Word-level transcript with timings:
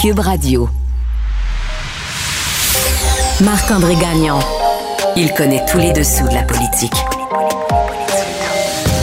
Cube 0.00 0.20
Radio. 0.20 0.66
Marc-André 3.42 3.96
Gagnon. 3.96 4.38
Il 5.14 5.30
connaît 5.34 5.62
tous 5.70 5.76
les 5.76 5.92
dessous 5.92 6.26
de 6.26 6.32
la 6.32 6.42
politique. 6.42 6.94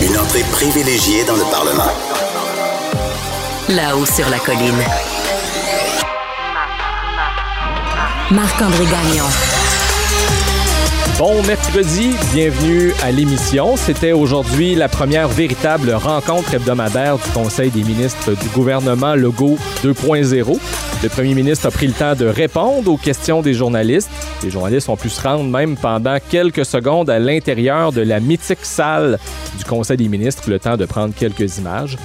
Une 0.02 0.18
entrée 0.18 0.44
privilégiée 0.52 1.23
dans 1.25 1.36
le 1.36 1.44
Parlement. 1.52 1.91
Là-haut 3.70 4.07
sur 4.07 4.28
la 4.31 4.39
colline. 4.39 4.73
Marc-André 8.31 8.85
Gagnon. 8.85 9.25
Bon 11.19 11.41
mercredi, 11.43 12.15
bienvenue 12.31 12.93
à 13.03 13.11
l'émission. 13.11 13.75
C'était 13.75 14.11
aujourd'hui 14.11 14.75
la 14.75 14.87
première 14.87 15.27
véritable 15.27 15.91
rencontre 15.91 16.53
hebdomadaire 16.53 17.17
du 17.17 17.31
Conseil 17.31 17.71
des 17.71 17.81
ministres 17.81 18.34
du 18.34 18.48
gouvernement 18.49 19.16
Legault 19.16 19.57
2.0. 19.84 20.59
Le 21.03 21.09
premier 21.09 21.35
ministre 21.35 21.67
a 21.67 21.71
pris 21.71 21.85
le 21.85 21.93
temps 21.93 22.15
de 22.15 22.25
répondre 22.25 22.91
aux 22.91 22.97
questions 22.97 23.43
des 23.43 23.53
journalistes. 23.53 24.09
Les 24.43 24.49
journalistes 24.49 24.89
ont 24.89 24.97
pu 24.97 25.09
se 25.09 25.21
rendre 25.21 25.43
même 25.43 25.77
pendant 25.77 26.17
quelques 26.27 26.65
secondes 26.65 27.07
à 27.11 27.19
l'intérieur 27.19 27.91
de 27.91 28.01
la 28.01 28.19
mythique 28.19 28.63
salle 28.65 29.19
du 29.59 29.63
Conseil 29.63 29.97
des 29.97 30.07
ministres, 30.07 30.49
le 30.49 30.57
temps 30.57 30.75
de 30.75 30.85
prendre 30.85 31.13
quelques 31.13 31.59
images. 31.59 31.97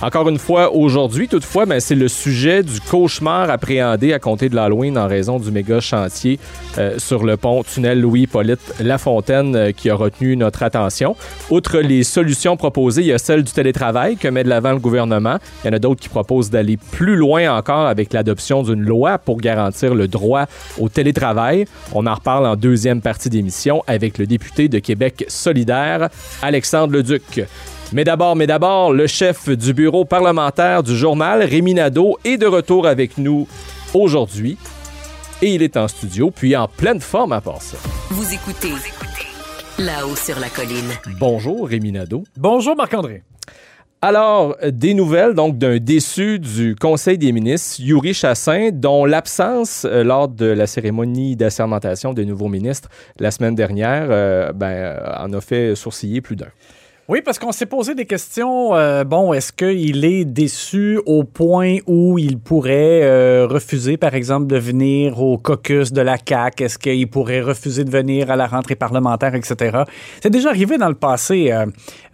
Encore 0.00 0.28
une 0.28 0.38
fois, 0.38 0.72
aujourd'hui, 0.72 1.26
toutefois, 1.26 1.66
ben, 1.66 1.80
c'est 1.80 1.96
le 1.96 2.06
sujet 2.06 2.62
du 2.62 2.80
cauchemar 2.80 3.50
appréhendé 3.50 4.12
à 4.12 4.20
compter 4.20 4.48
de 4.48 4.54
l'Halloween 4.54 4.96
en 4.96 5.08
raison 5.08 5.40
du 5.40 5.50
méga 5.50 5.80
chantier 5.80 6.38
euh, 6.78 7.00
sur 7.00 7.24
le 7.24 7.36
pont 7.36 7.64
tunnel 7.64 8.00
Louis-Polyte 8.00 8.74
Lafontaine 8.78 9.56
euh, 9.56 9.72
qui 9.72 9.90
a 9.90 9.96
retenu 9.96 10.36
notre 10.36 10.62
attention. 10.62 11.16
Outre 11.50 11.78
les 11.80 12.04
solutions 12.04 12.56
proposées, 12.56 13.02
il 13.02 13.08
y 13.08 13.12
a 13.12 13.18
celle 13.18 13.42
du 13.42 13.50
télétravail 13.50 14.16
que 14.16 14.28
met 14.28 14.44
de 14.44 14.48
l'avant 14.48 14.70
le 14.70 14.78
gouvernement. 14.78 15.38
Il 15.64 15.66
y 15.66 15.70
en 15.70 15.76
a 15.76 15.80
d'autres 15.80 16.00
qui 16.00 16.08
proposent 16.08 16.50
d'aller 16.50 16.76
plus 16.76 17.16
loin 17.16 17.52
encore 17.52 17.88
avec 17.88 18.12
l'adoption 18.12 18.62
d'une 18.62 18.82
loi 18.82 19.18
pour 19.18 19.38
garantir 19.38 19.96
le 19.96 20.06
droit 20.06 20.44
au 20.78 20.88
télétravail. 20.88 21.64
On 21.92 22.06
en 22.06 22.14
reparle 22.14 22.46
en 22.46 22.54
deuxième 22.54 23.00
partie 23.00 23.30
d'émission 23.30 23.82
avec 23.88 24.18
le 24.18 24.28
député 24.28 24.68
de 24.68 24.78
Québec 24.78 25.24
solidaire, 25.26 26.08
Alexandre 26.40 26.92
Leduc. 26.92 27.42
Mais 27.90 28.04
d'abord, 28.04 28.36
mais 28.36 28.46
d'abord, 28.46 28.92
le 28.92 29.06
chef 29.06 29.48
du 29.48 29.72
bureau 29.72 30.04
parlementaire 30.04 30.82
du 30.82 30.94
journal, 30.94 31.42
Rémi 31.42 31.72
Nadeau, 31.72 32.18
est 32.22 32.36
de 32.36 32.44
retour 32.44 32.86
avec 32.86 33.16
nous 33.16 33.48
aujourd'hui. 33.94 34.58
Et 35.40 35.54
il 35.54 35.62
est 35.62 35.74
en 35.78 35.88
studio, 35.88 36.30
puis 36.30 36.54
en 36.54 36.68
pleine 36.68 37.00
forme 37.00 37.32
à 37.32 37.40
part 37.40 37.62
ça. 37.62 37.78
Vous 38.10 38.34
écoutez 38.34 38.72
là-haut 39.78 40.16
sur 40.16 40.38
la 40.38 40.50
colline. 40.50 40.90
Bonjour, 41.18 41.66
Rémi 41.66 41.92
Nadeau. 41.92 42.24
Bonjour, 42.36 42.76
Marc-André. 42.76 43.22
Alors, 44.02 44.54
des 44.70 44.92
nouvelles 44.92 45.32
donc 45.32 45.56
d'un 45.56 45.78
déçu 45.78 46.38
du 46.38 46.76
Conseil 46.76 47.16
des 47.16 47.32
ministres, 47.32 47.80
Yuri 47.80 48.12
Chassin, 48.12 48.68
dont 48.70 49.06
l'absence 49.06 49.86
euh, 49.86 50.04
lors 50.04 50.28
de 50.28 50.46
la 50.46 50.66
cérémonie 50.66 51.36
d'assermentation 51.36 52.12
des 52.12 52.26
nouveaux 52.26 52.48
ministres 52.48 52.90
la 53.18 53.30
semaine 53.30 53.54
dernière 53.54 54.08
euh, 54.10 54.52
ben, 54.52 55.00
en 55.18 55.32
a 55.32 55.40
fait 55.40 55.74
sourciller 55.74 56.20
plus 56.20 56.36
d'un. 56.36 56.50
Oui, 57.10 57.22
parce 57.24 57.38
qu'on 57.38 57.52
s'est 57.52 57.64
posé 57.64 57.94
des 57.94 58.04
questions. 58.04 58.74
euh, 58.74 59.02
bon, 59.02 59.32
est-ce 59.32 59.50
qu'il 59.50 60.04
est 60.04 60.26
déçu 60.26 61.00
au 61.06 61.24
point 61.24 61.78
où 61.86 62.18
il 62.18 62.38
pourrait 62.38 63.00
euh, 63.02 63.46
refuser, 63.48 63.96
par 63.96 64.14
exemple, 64.14 64.46
de 64.46 64.58
venir 64.58 65.18
au 65.22 65.38
caucus 65.38 65.90
de 65.90 66.02
la 66.02 66.18
CAQ? 66.18 66.64
Est-ce 66.64 66.78
qu'il 66.78 67.08
pourrait 67.08 67.40
refuser 67.40 67.84
de 67.84 67.90
venir 67.90 68.30
à 68.30 68.36
la 68.36 68.46
rentrée 68.46 68.74
parlementaire, 68.74 69.34
etc.? 69.34 69.84
C'est 70.22 70.28
déjà 70.28 70.50
arrivé 70.50 70.76
dans 70.76 70.90
le 70.90 70.94
passé. 70.94 71.50
euh, 71.50 71.64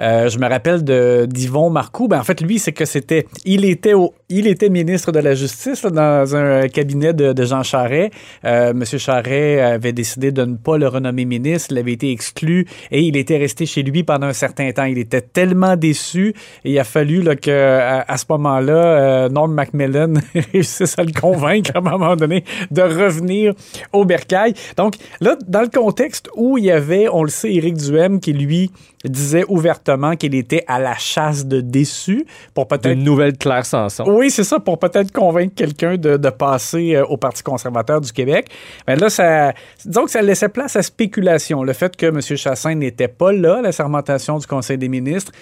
euh, 0.01 0.29
je 0.29 0.39
me 0.39 0.49
rappelle 0.49 0.85
de 0.85 1.27
d'Yvon 1.29 1.71
Marcoux. 1.71 2.07
Ben, 2.07 2.21
en 2.21 2.25
fait, 2.25 2.41
lui, 2.41 2.61
c'est 2.61 2.71
que 2.73 2.85
c'était... 2.85 3.27
Il 3.45 3.65
était 3.65 3.95
au, 3.95 4.15
il 4.35 4.49
était 4.49 4.69
ministre 4.69 5.13
de 5.13 5.21
la 5.21 5.35
Justice 5.35 5.83
dans 5.83 6.35
un 6.35 6.69
cabinet 6.69 7.13
de, 7.13 7.45
Jean 7.45 7.63
Charest. 7.63 8.13
Euh, 8.45 8.75
Monsieur 8.75 8.99
Charest 8.99 9.61
avait 9.61 9.93
décidé 9.93 10.33
de 10.33 10.45
ne 10.45 10.57
pas 10.57 10.77
le 10.77 10.89
renommer 10.89 11.25
ministre. 11.25 11.69
Il 11.71 11.79
avait 11.79 11.93
été 11.93 12.11
exclu 12.11 12.67
et 12.91 13.03
il 13.03 13.17
était 13.17 13.37
resté 13.37 13.65
chez 13.65 13.83
lui 13.83 14.03
pendant 14.03 14.27
un 14.27 14.33
certain 14.33 14.73
temps. 14.73 14.85
Il 14.85 14.99
était 14.99 15.21
tellement 15.21 15.77
déçu 15.77 16.35
il 16.65 16.79
a 16.79 16.85
fallu 16.85 17.23
là, 17.23 17.37
que 17.37 17.51
à, 17.51 18.05
à 18.09 18.17
ce 18.17 18.25
moment-là, 18.31 18.73
euh, 18.75 19.29
Norm 19.29 19.53
Macmillan 19.53 20.15
réussisse 20.53 20.99
à 20.99 21.05
le 21.05 21.13
convaincre 21.13 21.71
à 21.75 21.79
un 21.79 21.83
moment 21.83 22.17
donné 22.17 22.45
de 22.71 22.83
revenir 22.83 23.55
au 23.93 24.05
bercail. 24.05 24.55
Donc 24.77 24.97
là, 25.21 25.37
dans 25.47 25.63
le 25.63 25.69
contexte 25.69 26.29
où 26.35 26.59
il 26.59 26.65
y 26.65 26.71
avait, 26.71 27.09
on 27.09 27.23
le 27.23 27.31
sait, 27.31 27.53
Éric 27.53 27.77
Duhem 27.77 28.21
qui 28.21 28.33
lui 28.33 28.71
disait 29.05 29.45
ouvertement 29.49 30.17
qu'il 30.17 30.35
était 30.35 30.65
à 30.67 30.79
la 30.79 30.97
chasse 30.97 31.47
de 31.47 31.61
déçus 31.61 32.27
pour 32.55 32.67
peut-être 32.67 32.93
Une 32.93 33.05
nouvelle 33.05 33.37
Claire 33.37 33.67
Sanson. 33.67 34.05
oui, 34.07 34.31
c'est 34.31 34.45
ça, 34.45 34.61
pour 34.61 34.79
peut-être 34.79 35.13
convaincre 35.13 35.55
quelqu'un 35.55 35.97
de, 35.97 36.17
de 36.17 36.31
passer 36.31 36.97
euh, 36.97 37.05
au 37.07 37.17
Parti 37.17 37.43
conservateur 37.43 38.01
du 38.01 38.13
Québec. 38.13 38.49
Mais 38.87 38.97
là, 38.97 39.11
ça, 39.11 39.53
disons 39.85 40.05
que 40.05 40.11
ça 40.11 40.23
laissait 40.23 40.49
place 40.49 40.77
à 40.77 40.83
spéculation. 40.83 41.63
Le 41.63 41.73
fait 41.73 41.97
que 41.97 42.07
M. 42.07 42.21
Chassin 42.21 42.75
n'était 42.75 43.09
pas 43.09 43.33
là 43.33 43.59
à 43.59 43.63
la 43.63 43.73
sermentation 43.73 44.39
du 44.39 44.47
Conseil 44.47 44.79
des 44.79 44.89
ministres 44.89 45.33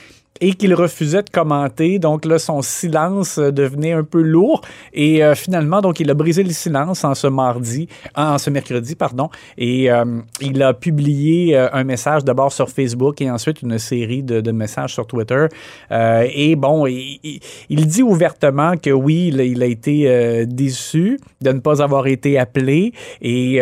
et 0.41 0.54
qu'il 0.54 0.75
refusait 0.75 1.22
de 1.22 1.31
commenter. 1.31 1.98
Donc 1.98 2.25
là, 2.25 2.38
son 2.38 2.62
silence 2.62 3.38
euh, 3.38 3.53
devenait 3.53 3.93
un 3.93 4.03
peu 4.04 4.22
lourd. 4.22 4.62
Et 4.93 5.22
euh, 5.22 5.34
finalement, 5.34 5.81
donc, 5.81 6.00
il 6.00 6.10
a 6.10 6.15
brisé 6.15 6.43
le 6.43 6.50
silence 6.50 7.04
en 7.04 7.15
ce 7.15 7.26
mardi, 7.28 7.88
en 8.16 8.38
ce 8.38 8.50
mercredi, 8.50 8.97
pardon. 8.97 9.28
Et 9.56 9.91
euh, 9.91 10.04
il 10.41 10.62
a 10.62 10.75
publié 10.75 11.56
un 11.56 11.84
message 11.84 12.25
d'abord 12.25 12.53
sur 12.53 12.69
Facebook 12.69 13.21
et 13.21 13.31
ensuite 13.31 13.62
une 13.62 13.78
série 13.78 14.22
de, 14.22 14.53
messages 14.53 14.92
sur 14.94 15.06
Twitter. 15.06 15.47
Et 15.91 16.56
bon, 16.56 16.87
il, 16.87 17.41
dit 17.87 18.03
ouvertement 18.03 18.76
que 18.76 18.91
oui, 18.91 19.28
il, 19.28 19.41
a- 19.41 19.44
il 19.44 19.62
a 19.62 19.66
été 19.66 20.47
déçu 20.47 21.19
de 21.41 21.53
ne 21.53 21.60
pas 21.60 21.82
avoir 21.82 22.06
été 22.06 22.38
appelé, 22.38 22.92
et 23.21 23.60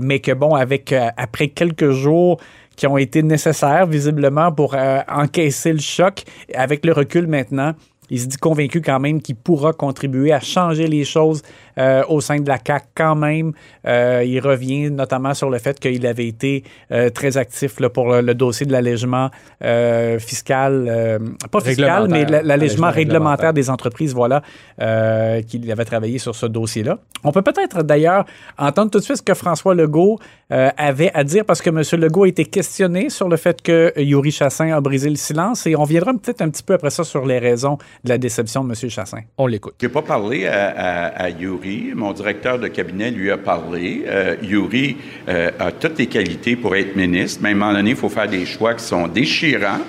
mais 0.00 0.20
que 0.20 0.32
bon, 0.32 0.54
avec 0.54 0.92
après 1.16 1.48
quelques 1.48 1.90
jours 1.90 2.40
qui 2.76 2.86
ont 2.86 2.96
été 2.96 3.22
nécessaires 3.22 3.86
visiblement 3.86 4.52
pour 4.52 4.74
euh, 4.74 5.00
encaisser 5.08 5.72
le 5.72 5.80
choc, 5.80 6.24
avec 6.54 6.84
le 6.84 6.92
recul 6.92 7.26
maintenant. 7.26 7.72
Il 8.10 8.20
se 8.20 8.26
dit 8.26 8.36
convaincu 8.36 8.82
quand 8.82 9.00
même 9.00 9.22
qu'il 9.22 9.36
pourra 9.36 9.72
contribuer 9.72 10.32
à 10.32 10.40
changer 10.40 10.86
les 10.86 11.04
choses 11.04 11.42
euh, 11.78 12.02
au 12.08 12.20
sein 12.20 12.38
de 12.40 12.48
la 12.48 12.58
CAC 12.58 12.84
quand 12.94 13.14
même. 13.14 13.52
Euh, 13.86 14.22
il 14.26 14.40
revient 14.40 14.90
notamment 14.90 15.34
sur 15.34 15.50
le 15.50 15.58
fait 15.58 15.78
qu'il 15.80 16.06
avait 16.06 16.26
été 16.26 16.64
euh, 16.90 17.10
très 17.10 17.36
actif 17.36 17.80
là, 17.80 17.88
pour 17.88 18.12
le, 18.12 18.20
le 18.20 18.34
dossier 18.34 18.66
de 18.66 18.72
l'allègement 18.72 19.30
euh, 19.64 20.18
fiscal, 20.18 20.86
euh, 20.88 21.18
pas 21.50 21.60
fiscal, 21.60 22.08
mais 22.08 22.24
l'allègement 22.24 22.52
Allègement 22.62 22.90
réglementaire 22.90 22.92
réglementaire. 22.92 23.52
des 23.52 23.70
entreprises, 23.70 24.14
voilà, 24.14 24.42
euh, 24.80 25.42
qu'il 25.42 25.70
avait 25.70 25.84
travaillé 25.84 26.18
sur 26.18 26.34
ce 26.34 26.46
dossier-là. 26.46 26.98
On 27.24 27.32
peut 27.32 27.42
peut-être 27.42 27.82
d'ailleurs 27.82 28.24
entendre 28.58 28.90
tout 28.90 28.98
de 28.98 29.04
suite 29.04 29.16
ce 29.18 29.22
que 29.22 29.34
François 29.34 29.74
Legault 29.74 30.18
euh, 30.52 30.70
avait 30.76 31.10
à 31.14 31.24
dire 31.24 31.44
parce 31.44 31.62
que 31.62 31.70
M. 31.70 31.82
Legault 32.00 32.24
a 32.24 32.28
été 32.28 32.44
questionné 32.44 33.10
sur 33.10 33.28
le 33.28 33.36
fait 33.36 33.62
que 33.62 33.92
Yuri 33.96 34.30
Chassin 34.30 34.72
a 34.72 34.80
brisé 34.80 35.08
le 35.10 35.16
silence 35.16 35.66
et 35.66 35.76
on 35.76 35.84
viendra 35.84 36.12
peut-être 36.12 36.42
un 36.42 36.50
petit 36.50 36.62
peu 36.62 36.74
après 36.74 36.90
ça 36.90 37.04
sur 37.04 37.24
les 37.26 37.38
raisons 37.38 37.78
de 38.04 38.08
la 38.08 38.18
déception 38.18 38.64
de 38.64 38.68
M. 38.70 38.90
Chassin. 38.90 39.20
On 39.38 39.46
l'écoute. 39.46 39.74
Je 39.80 39.86
n'ai 39.86 39.92
pas 39.92 40.02
parlé 40.02 40.46
à, 40.46 40.68
à- 40.68 41.06
à 41.24 41.28
Yuri. 41.30 41.61
Mon 41.94 42.12
directeur 42.12 42.58
de 42.58 42.66
cabinet 42.66 43.12
lui 43.12 43.30
a 43.30 43.38
parlé. 43.38 44.02
Euh, 44.06 44.34
Yuri 44.42 44.96
euh, 45.28 45.50
a 45.60 45.70
toutes 45.70 45.98
les 45.98 46.06
qualités 46.06 46.56
pour 46.56 46.74
être 46.74 46.96
ministre, 46.96 47.40
mais 47.40 47.50
à 47.50 47.52
un 47.52 47.54
moment 47.54 47.72
donné, 47.72 47.90
il 47.90 47.96
faut 47.96 48.08
faire 48.08 48.28
des 48.28 48.44
choix 48.46 48.74
qui 48.74 48.84
sont 48.84 49.06
déchirants. 49.06 49.80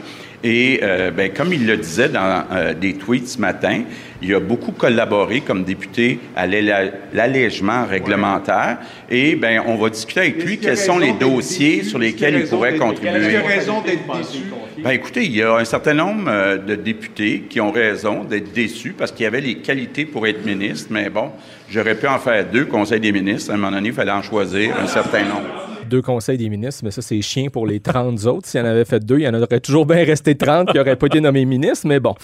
Et 0.43 0.81
euh, 0.83 1.09
ben, 1.09 1.31
comme 1.33 1.51
il 1.51 1.65
le 1.65 1.77
disait 1.77 2.09
dans 2.09 2.45
des 2.79 2.93
tweets 2.93 3.27
ce 3.27 3.41
matin, 3.41 3.83
il 4.23 4.33
a 4.33 4.39
beaucoup 4.39 4.71
collaboré 4.71 5.41
comme 5.41 5.63
député 5.63 6.19
à 6.35 6.47
l'allègement 6.47 7.85
réglementaire. 7.85 8.77
Et 9.09 9.35
ben, 9.35 9.61
on 9.67 9.75
va 9.75 9.89
discuter 9.89 10.21
avec 10.21 10.43
lui 10.43 10.57
quels 10.57 10.77
sont 10.77 10.97
les 10.97 11.13
dossiers 11.13 11.83
sur 11.83 11.99
lesquels 11.99 12.35
il 12.35 12.47
pourrait 12.47 12.77
contribuer? 12.77 13.37
raison 13.37 13.81
d'être 13.81 14.05
déçu? 14.17 14.43
Ben 14.83 14.91
écoutez, 14.91 15.25
il 15.25 15.35
y 15.35 15.43
a 15.43 15.55
un 15.55 15.65
certain 15.65 15.93
nombre 15.93 16.23
euh, 16.27 16.57
de 16.57 16.75
députés 16.75 17.43
qui 17.49 17.61
ont 17.61 17.71
raison 17.71 18.23
d'être 18.23 18.51
déçus 18.53 18.93
parce 18.97 19.11
qu'il 19.11 19.23
y 19.23 19.27
avait 19.27 19.41
les 19.41 19.55
qualités 19.55 20.05
pour 20.05 20.25
être 20.25 20.45
ministre, 20.45 20.87
mais 20.91 21.09
bon, 21.09 21.29
j'aurais 21.69 21.95
pu 21.95 22.07
en 22.07 22.17
faire 22.17 22.45
deux 22.49 22.65
conseils 22.65 22.99
des 22.99 23.11
ministres. 23.11 23.51
À 23.51 23.53
un 23.53 23.57
moment 23.57 23.71
donné, 23.71 23.89
il 23.89 23.93
fallait 23.93 24.11
en 24.11 24.21
choisir 24.21 24.75
un 24.81 24.87
certain 24.87 25.23
nombre. 25.23 25.47
Deux 25.87 26.01
conseils 26.01 26.37
des 26.37 26.49
ministres, 26.49 26.81
mais 26.85 26.91
ça, 26.91 27.01
c'est 27.01 27.21
chien 27.21 27.49
pour 27.51 27.67
les 27.67 27.79
30 27.79 28.25
autres. 28.25 28.47
S'il 28.47 28.59
y 28.59 28.63
en 28.63 28.65
avait 28.65 28.85
fait 28.85 29.05
deux, 29.05 29.19
il 29.19 29.23
y 29.23 29.27
en 29.27 29.33
aurait 29.33 29.59
toujours 29.59 29.85
bien 29.85 30.03
resté 30.03 30.35
30 30.35 30.71
qui 30.71 30.77
n'auraient 30.77 30.95
pas 30.95 31.07
été 31.07 31.21
nommés 31.21 31.45
ministres, 31.45 31.87
mais 31.87 31.99
bon. 31.99 32.15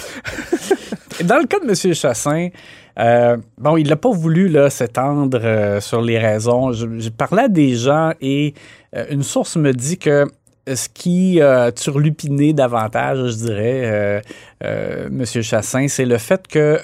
Dans 1.24 1.38
le 1.38 1.46
cas 1.46 1.60
de 1.60 1.68
M. 1.68 1.94
Chassin, 1.94 2.50
euh, 2.98 3.38
bon, 3.58 3.76
il 3.78 3.88
n'a 3.90 3.98
pas 3.98 4.12
voulu 4.12 4.56
s'étendre 4.70 5.40
euh, 5.44 5.82
sur 5.82 6.02
les 6.02 6.18
raisons. 6.18 6.72
Je, 6.72 7.10
parlais 7.10 7.44
à 7.44 7.48
des 7.50 7.76
gens 7.76 8.14
et 8.22 8.54
euh, 8.96 9.06
une 9.10 9.24
source 9.24 9.58
me 9.58 9.74
dit 9.74 9.98
que 9.98 10.26
ce 10.68 10.88
qui 10.88 11.42
a 11.42 11.72
turlupiné 11.72 12.54
davantage, 12.54 13.32
je 13.32 13.36
dirais, 13.36 14.22
M. 14.62 15.26
Chassin, 15.26 15.88
c'est 15.88 16.06
le 16.06 16.20
fait 16.20 16.48
que 16.48 16.80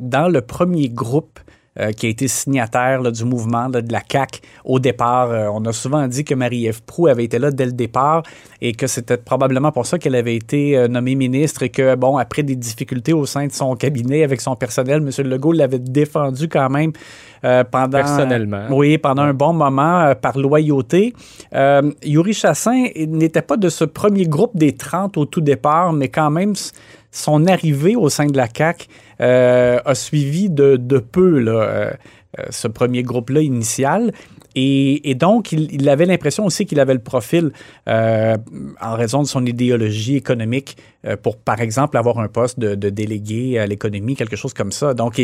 dans 0.00 0.28
le 0.28 0.40
premier 0.40 0.88
groupe 0.88 1.38
euh, 1.80 1.92
qui 1.92 2.04
a 2.04 2.10
été 2.10 2.28
signataire 2.28 3.00
là, 3.00 3.10
du 3.10 3.24
mouvement 3.24 3.66
là, 3.66 3.80
de 3.80 3.90
la 3.90 4.02
CAQ 4.06 4.40
au 4.66 4.78
départ. 4.78 5.30
Euh, 5.30 5.48
on 5.54 5.64
a 5.64 5.72
souvent 5.72 6.06
dit 6.06 6.22
que 6.22 6.34
Marie-Ève 6.34 6.82
Proux 6.82 7.06
avait 7.06 7.24
été 7.24 7.38
là 7.38 7.50
dès 7.50 7.64
le 7.64 7.72
départ 7.72 8.24
et 8.60 8.74
que 8.74 8.86
c'était 8.86 9.16
probablement 9.16 9.72
pour 9.72 9.86
ça 9.86 9.98
qu'elle 9.98 10.14
avait 10.14 10.36
été 10.36 10.76
euh, 10.76 10.86
nommée 10.86 11.14
ministre 11.14 11.62
et 11.62 11.70
que, 11.70 11.94
bon, 11.94 12.18
après 12.18 12.42
des 12.42 12.56
difficultés 12.56 13.14
au 13.14 13.24
sein 13.24 13.46
de 13.46 13.52
son 13.52 13.74
cabinet 13.74 14.22
avec 14.22 14.42
son 14.42 14.54
personnel, 14.54 14.98
M. 14.98 15.26
Legault 15.26 15.52
l'avait 15.52 15.78
défendu 15.78 16.46
quand 16.46 16.68
même 16.68 16.92
pendant... 17.40 17.98
Personnellement. 17.98 18.66
oui, 18.70 18.98
pendant 18.98 19.22
un 19.22 19.34
bon 19.34 19.54
moment 19.54 20.14
par 20.14 20.38
loyauté. 20.38 21.12
Yuri 22.04 22.34
Chassin 22.34 22.86
n'était 22.94 23.42
pas 23.42 23.56
de 23.56 23.68
ce 23.68 23.84
premier 23.84 24.26
groupe 24.26 24.52
des 24.54 24.76
30 24.76 25.16
au 25.16 25.24
tout 25.24 25.40
départ, 25.40 25.92
mais 25.92 26.08
quand 26.08 26.30
même 26.30 26.54
son 27.12 27.46
arrivée 27.46 27.94
au 27.94 28.08
sein 28.08 28.26
de 28.26 28.36
la 28.36 28.48
CAQ 28.52 28.86
a 29.22 29.94
suivi 29.94 30.50
de, 30.50 30.76
peu 30.98 31.38
là, 31.38 31.52
euh, 31.52 31.90
euh, 32.38 32.44
ce 32.50 32.68
premier 32.68 33.02
groupe-là 33.02 33.40
initial. 33.40 34.12
Et, 34.54 35.14
donc, 35.14 35.52
il, 35.52 35.88
avait 35.88 36.04
l'impression 36.04 36.44
aussi 36.44 36.66
qu'il 36.66 36.78
avait 36.78 36.92
le 36.92 37.00
profil, 37.00 37.52
en 37.86 38.94
raison 38.94 39.22
de 39.22 39.26
son 39.26 39.46
idéologie 39.46 40.16
économique, 40.16 40.76
pour, 41.22 41.38
par 41.38 41.62
exemple, 41.62 41.96
avoir 41.96 42.18
un 42.18 42.28
poste 42.28 42.60
de, 42.60 42.74
de 42.74 42.90
délégué 42.90 43.58
à 43.58 43.66
l'économie, 43.66 44.14
quelque 44.14 44.36
chose 44.36 44.52
comme 44.52 44.70
ça. 44.70 44.92
Donc, 44.92 45.18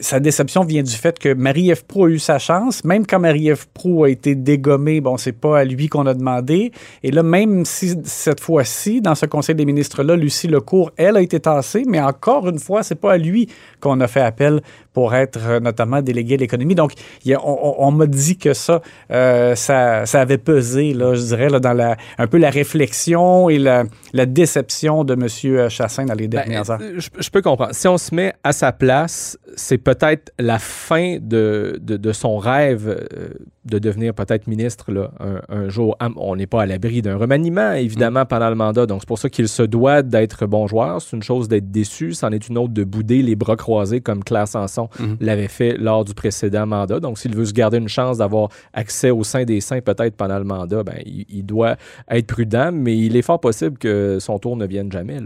sa 0.00 0.20
déception 0.20 0.64
vient 0.64 0.82
du 0.82 0.94
fait 0.94 1.18
que 1.18 1.32
Marie-Ève 1.32 1.84
Proux 1.84 2.04
a 2.04 2.08
eu 2.08 2.18
sa 2.18 2.38
chance. 2.38 2.84
Même 2.84 3.06
quand 3.06 3.18
Marie-Ève 3.18 3.66
Proux 3.72 4.04
a 4.04 4.10
été 4.10 4.34
dégommée, 4.34 5.00
bon, 5.00 5.16
c'est 5.16 5.32
pas 5.32 5.60
à 5.60 5.64
lui 5.64 5.88
qu'on 5.88 6.06
a 6.06 6.14
demandé. 6.14 6.72
Et 7.02 7.10
là, 7.10 7.22
même 7.22 7.64
si 7.64 7.94
cette 8.04 8.40
fois-ci, 8.40 9.00
dans 9.00 9.14
ce 9.14 9.26
Conseil 9.26 9.54
des 9.54 9.64
ministres-là, 9.64 10.16
Lucie 10.16 10.48
Lecourt, 10.48 10.90
elle 10.96 11.16
a 11.16 11.22
été 11.22 11.40
tassée, 11.40 11.84
mais 11.86 12.00
encore 12.00 12.48
une 12.48 12.58
fois, 12.58 12.82
c'est 12.82 13.00
pas 13.00 13.12
à 13.12 13.18
lui 13.18 13.48
qu'on 13.80 14.00
a 14.00 14.08
fait 14.08 14.20
appel 14.20 14.60
pour 14.92 15.14
être 15.14 15.40
euh, 15.46 15.60
notamment 15.60 16.02
délégué 16.02 16.34
à 16.34 16.38
l'économie. 16.38 16.74
Donc, 16.74 16.92
on, 17.26 17.90
m'a 17.92 18.06
dit 18.06 18.36
que 18.36 18.52
ça, 18.52 18.82
euh, 19.10 19.54
ça, 19.54 20.06
ça, 20.06 20.20
avait 20.20 20.38
pesé, 20.38 20.92
là, 20.92 21.14
je 21.14 21.22
dirais, 21.22 21.48
là, 21.48 21.60
dans 21.60 21.72
la, 21.72 21.96
un 22.18 22.26
peu 22.26 22.38
la 22.38 22.50
réflexion 22.50 23.48
et 23.48 23.58
la, 23.58 23.84
la 24.12 24.26
déception 24.26 25.04
de 25.04 25.14
M. 25.14 25.68
Chassin 25.68 26.04
dans 26.04 26.14
les 26.14 26.28
ben, 26.28 26.38
dernières 26.38 26.70
heures. 26.70 26.80
Je, 26.80 27.08
je, 27.18 27.30
peux 27.30 27.42
comprendre. 27.42 27.74
Si 27.74 27.88
on 27.88 27.98
se 27.98 28.14
met 28.14 28.34
à 28.44 28.52
sa 28.52 28.72
place, 28.72 29.38
c'est 29.56 29.78
peut-être 29.78 30.32
la 30.38 30.58
fin 30.58 31.18
de, 31.20 31.78
de, 31.80 32.12
son 32.12 32.36
rêve 32.36 32.88
euh, 32.88 33.28
de 33.64 33.78
devenir 33.78 34.14
peut-être 34.14 34.46
ministre 34.46 34.90
là, 34.90 35.10
un, 35.48 35.68
jour. 35.68 35.96
On 36.16 36.36
n'est 36.36 36.46
pas 36.46 36.62
à 36.62 36.66
l'abri 36.66 37.02
d'un 37.02 37.16
remaniement, 37.16 37.72
évidemment, 37.72 38.22
mm. 38.22 38.26
pendant 38.26 38.48
le 38.48 38.56
mandat. 38.56 38.86
Donc, 38.86 39.02
c'est 39.02 39.08
pour 39.08 39.18
ça 39.18 39.28
qu'il 39.28 39.48
se 39.48 39.62
doit 39.62 40.02
d'être 40.02 40.46
bon 40.46 40.66
joueur. 40.66 41.00
C'est 41.00 41.16
une 41.16 41.22
chose 41.22 41.48
d'être 41.48 41.70
déçu. 41.70 42.12
C'en 42.12 42.30
est 42.30 42.48
une 42.48 42.58
autre 42.58 42.72
de 42.72 42.84
bouder 42.84 43.22
les 43.22 43.36
bras 43.36 43.56
croisés 43.56 44.00
comme 44.00 44.24
Claire 44.24 44.48
Sanson 44.48 44.88
mm-hmm. 44.98 45.16
l'avait 45.20 45.48
fait 45.48 45.76
lors 45.78 46.04
du 46.04 46.14
précédent 46.14 46.66
mandat. 46.66 47.00
Donc, 47.00 47.18
s'il 47.18 47.34
veut 47.34 47.44
se 47.44 47.52
garder 47.52 47.78
une 47.78 47.88
chance 47.88 48.18
d'avoir 48.18 48.48
accès 48.72 49.10
au 49.10 49.22
sein 49.22 49.44
des 49.44 49.60
saints 49.60 49.80
peut-être 49.80 50.16
pendant 50.16 50.38
le 50.38 50.44
mandat, 50.44 50.82
ben, 50.82 50.98
il, 51.04 51.44
doit 51.44 51.76
être 52.10 52.26
prudent. 52.26 52.70
Mais 52.72 52.96
il 52.96 53.16
est 53.16 53.22
fort 53.22 53.40
possible 53.40 53.78
que 53.78 54.18
son 54.20 54.38
tour 54.38 54.56
ne 54.56 54.66
vienne 54.66 54.90
jamais. 54.90 55.18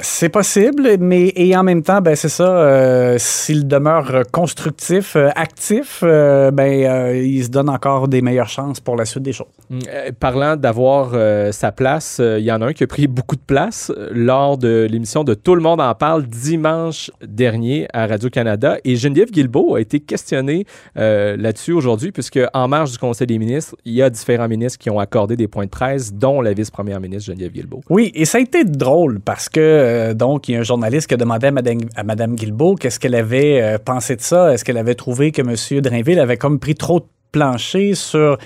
C'est 0.00 0.28
possible, 0.28 0.96
mais 0.98 1.32
et 1.36 1.56
en 1.56 1.62
même 1.62 1.82
temps, 1.82 2.00
ben, 2.00 2.16
c'est 2.16 2.28
ça. 2.28 2.48
Euh, 2.58 3.16
s'il 3.18 3.66
demeure 3.66 4.22
constructif, 4.32 5.16
euh, 5.16 5.30
actif, 5.36 6.00
euh, 6.02 6.50
ben, 6.50 7.14
il 7.14 7.44
se 7.44 7.48
donne 7.48 7.67
encore 7.68 8.08
des 8.08 8.22
meilleures 8.22 8.48
chances 8.48 8.80
pour 8.80 8.96
la 8.96 9.04
suite 9.04 9.22
des 9.22 9.32
choses. 9.32 9.46
Mm, 9.70 9.78
euh, 9.88 10.10
parlant 10.18 10.56
d'avoir 10.56 11.10
euh, 11.14 11.52
sa 11.52 11.72
place, 11.72 12.20
il 12.20 12.44
y 12.44 12.52
en 12.52 12.60
a 12.62 12.66
un 12.66 12.72
qui 12.72 12.84
a 12.84 12.86
pris 12.86 13.06
beaucoup 13.06 13.36
de 13.36 13.42
place 13.46 13.92
euh, 13.96 14.10
lors 14.12 14.58
de 14.58 14.86
l'émission 14.90 15.24
de 15.24 15.34
Tout 15.34 15.54
le 15.54 15.62
monde 15.62 15.80
en 15.80 15.94
parle 15.94 16.24
dimanche 16.24 17.10
dernier 17.22 17.86
à 17.92 18.06
Radio-Canada. 18.06 18.78
Et 18.84 18.96
Geneviève 18.96 19.30
Guilbeault 19.30 19.76
a 19.76 19.80
été 19.80 20.00
questionnée 20.00 20.66
là-dessus 20.96 21.72
aujourd'hui, 21.72 22.12
puisque 22.12 22.40
en 22.54 22.68
marge 22.68 22.92
du 22.92 22.98
Conseil 22.98 23.26
des 23.26 23.38
ministres, 23.38 23.76
il 23.84 23.94
y 23.94 24.02
a 24.02 24.10
différents 24.10 24.48
ministres 24.48 24.78
qui 24.78 24.90
ont 24.90 24.98
accordé 24.98 25.36
des 25.36 25.48
points 25.48 25.64
de 25.64 25.70
presse, 25.70 26.12
dont 26.12 26.40
la 26.40 26.52
vice-première 26.52 27.00
ministre 27.00 27.26
Geneviève 27.26 27.52
Guilbeault. 27.52 27.82
Oui, 27.90 28.10
et 28.14 28.24
ça 28.24 28.38
a 28.38 28.40
été 28.40 28.64
drôle 28.64 29.20
parce 29.20 29.48
que, 29.48 30.12
donc, 30.12 30.48
il 30.48 30.52
y 30.52 30.56
a 30.56 30.60
un 30.60 30.64
journaliste 30.64 31.06
qui 31.06 31.14
a 31.14 31.16
demandé 31.16 31.48
à 31.48 31.50
Mme, 31.50 31.80
à 31.96 32.02
Madame 32.02 32.34
Guilbeault 32.34 32.76
qu'est-ce 32.76 32.98
qu'elle 32.98 33.14
avait 33.14 33.78
pensé 33.84 34.16
de 34.16 34.22
ça. 34.22 34.52
Est-ce 34.52 34.64
qu'elle 34.64 34.78
avait 34.78 34.94
trouvé 34.94 35.32
que 35.32 35.42
M. 35.42 35.80
Drainville 35.80 36.20
avait 36.20 36.36
comme 36.36 36.58
pris 36.58 36.74
trop 36.74 37.00
de 37.00 37.06
plancher 37.32 37.94
sur 37.94 38.38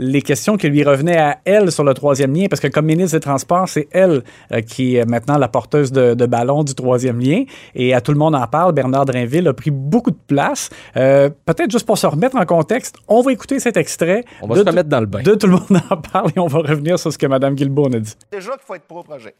les 0.00 0.22
questions 0.22 0.56
qui 0.56 0.68
lui 0.68 0.82
revenaient 0.82 1.18
à 1.18 1.38
elle 1.44 1.70
sur 1.70 1.84
le 1.84 1.92
troisième 1.92 2.34
lien, 2.34 2.46
parce 2.48 2.60
que 2.60 2.68
comme 2.68 2.86
ministre 2.86 3.16
des 3.18 3.20
Transports, 3.20 3.68
c'est 3.68 3.86
elle 3.90 4.22
euh, 4.50 4.62
qui 4.62 4.96
est 4.96 5.04
maintenant 5.04 5.36
la 5.36 5.48
porteuse 5.48 5.92
de, 5.92 6.14
ballon 6.26 6.64
du 6.64 6.74
troisième 6.74 7.20
lien. 7.20 7.44
Et 7.74 7.92
à 7.92 8.00
tout 8.00 8.12
le 8.12 8.18
monde 8.18 8.34
en 8.34 8.46
parle, 8.46 8.72
Bernard 8.72 9.04
Drinville 9.04 9.46
a 9.46 9.52
pris 9.52 9.70
beaucoup 9.70 10.10
de 10.10 10.18
place. 10.26 10.70
Euh, 10.96 11.28
peut-être 11.44 11.70
juste 11.70 11.86
pour 11.86 11.98
se 11.98 12.06
remettre 12.06 12.36
en 12.36 12.46
contexte, 12.46 12.96
on 13.08 13.20
va 13.20 13.32
écouter 13.32 13.60
cet 13.60 13.76
extrait. 13.76 14.24
On 14.40 14.46
va 14.46 14.56
se 14.56 14.60
remettre 14.60 14.88
dans 14.88 15.00
le 15.00 15.06
bain. 15.06 15.22
De 15.22 15.34
tout 15.34 15.46
le 15.46 15.54
monde 15.54 15.82
en 15.90 15.96
parle 15.98 16.30
et 16.34 16.40
on 16.40 16.46
va 16.46 16.60
revenir 16.60 16.98
sur 16.98 17.12
ce 17.12 17.18
que 17.18 17.26
Mme 17.26 17.54
Guilbault 17.54 17.94
a 17.94 18.00
dit. 18.00 18.14
Déjà 18.32 18.52
qu'il 18.52 18.62
faut 18.66 18.74
être 18.74 18.86
pro-projet. 18.86 19.34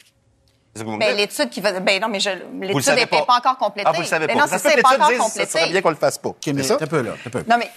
Mais 0.99 1.15
l'étude 1.15 1.51
qui 1.51 1.61
va. 1.61 1.79
Ben 1.81 2.01
non, 2.01 2.09
mais 2.09 2.19
l'étude 2.19 2.95
n'est 2.95 3.07
pas. 3.07 3.27
encore 3.29 3.59
complétée. 3.59 3.89
Ah, 3.89 3.93
vous 3.93 4.03
le 4.03 4.07
savez 4.07 4.27
pas. 4.27 4.35
Mais 4.35 4.41
non, 4.41 4.47
c'est 4.49 4.83
pas 4.83 4.95
encore 4.95 5.17
complété. 5.19 5.51
Ça 5.51 5.59
serait 5.59 5.71
bien 5.71 5.83
qu'on 5.83 5.91
le 5.91 5.97
fasse 5.97 6.19
pas. 6.19 6.29
OK, 6.29 6.47
mais 6.55 6.63
ça? 6.63 6.79
un 6.81 6.87
peu 6.87 7.03
là. 7.03 7.15
Un 7.27 7.31
peu. 7.31 7.43
Non, 7.49 7.57
mais. 7.59 7.71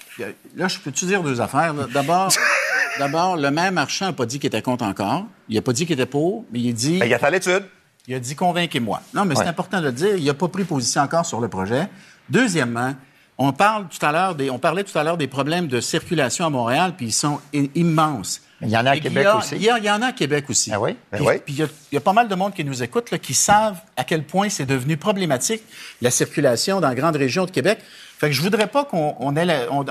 Là, 0.55 0.67
je 0.67 0.79
peux-tu 0.79 1.05
dire 1.05 1.23
deux 1.23 1.41
affaires? 1.41 1.73
D'abord, 1.73 2.31
d'abord, 2.99 3.35
le 3.35 3.49
maire 3.49 3.71
Marchand 3.71 4.05
n'a 4.05 4.13
pas 4.13 4.25
dit 4.25 4.39
qu'il 4.39 4.47
était 4.47 4.61
contre 4.61 4.85
encore. 4.85 5.25
Il 5.49 5.55
n'a 5.55 5.61
pas 5.61 5.73
dit 5.73 5.85
qu'il 5.85 5.93
était 5.93 6.05
pour, 6.05 6.45
mais 6.51 6.59
il 6.59 6.69
a 6.69 6.73
dit. 6.73 6.99
Ben, 6.99 7.07
il 7.07 7.13
a 7.13 7.19
fait 7.19 7.31
l'étude. 7.31 7.65
Il 8.07 8.15
a 8.15 8.19
dit 8.19 8.35
convainquez-moi. 8.35 9.01
Non, 9.13 9.25
mais 9.25 9.35
c'est 9.35 9.47
important 9.47 9.79
de 9.79 9.85
le 9.85 9.91
dire. 9.91 10.15
Il 10.15 10.25
n'a 10.25 10.33
pas 10.33 10.47
pris 10.47 10.63
position 10.63 11.01
encore 11.01 11.25
sur 11.25 11.39
le 11.39 11.47
projet. 11.47 11.87
Deuxièmement, 12.29 12.93
on, 13.37 13.53
parle 13.53 13.87
tout 13.87 14.05
à 14.05 14.11
l'heure 14.11 14.35
des, 14.35 14.49
on 14.49 14.59
parlait 14.59 14.83
tout 14.83 14.97
à 14.97 15.03
l'heure 15.03 15.17
des 15.17 15.27
problèmes 15.27 15.67
de 15.67 15.79
circulation 15.79 16.45
à 16.45 16.49
Montréal, 16.49 16.93
puis 16.97 17.07
ils 17.07 17.13
sont 17.13 17.39
immenses. 17.53 18.41
Il 18.63 18.69
y 18.69 18.77
en 18.77 18.85
a 18.85 18.91
à 18.91 18.97
Québec 18.97 19.27
aussi. 19.37 19.55
Il 19.55 19.63
y, 19.63 19.89
en 19.89 20.01
a 20.01 20.07
à 20.07 20.11
Québec 20.11 20.45
aussi. 20.49 20.71
Ah 20.73 20.79
oui? 20.79 20.95
Ben 21.11 21.19
puis, 21.45 21.53
il, 21.53 21.69
y 21.91 21.97
a, 21.97 22.01
pas 22.01 22.13
mal 22.13 22.27
de 22.27 22.35
monde 22.35 22.53
qui 22.53 22.63
nous 22.63 22.81
écoute, 22.83 23.11
là, 23.11 23.17
qui 23.17 23.33
savent 23.33 23.77
à 23.97 24.03
quel 24.03 24.23
point 24.23 24.49
c'est 24.49 24.65
devenu 24.65 24.97
problématique, 24.97 25.63
la 26.01 26.11
circulation 26.11 26.79
dans 26.79 26.89
la 26.89 26.95
grande 26.95 27.15
région 27.15 27.45
de 27.45 27.51
Québec. 27.51 27.79
Fait 28.17 28.27
que 28.27 28.33
je 28.33 28.41
voudrais 28.41 28.67
pas 28.67 28.85
qu'on 28.85 29.15
on 29.19 29.35
ait 29.35 29.67
on, 29.69 29.85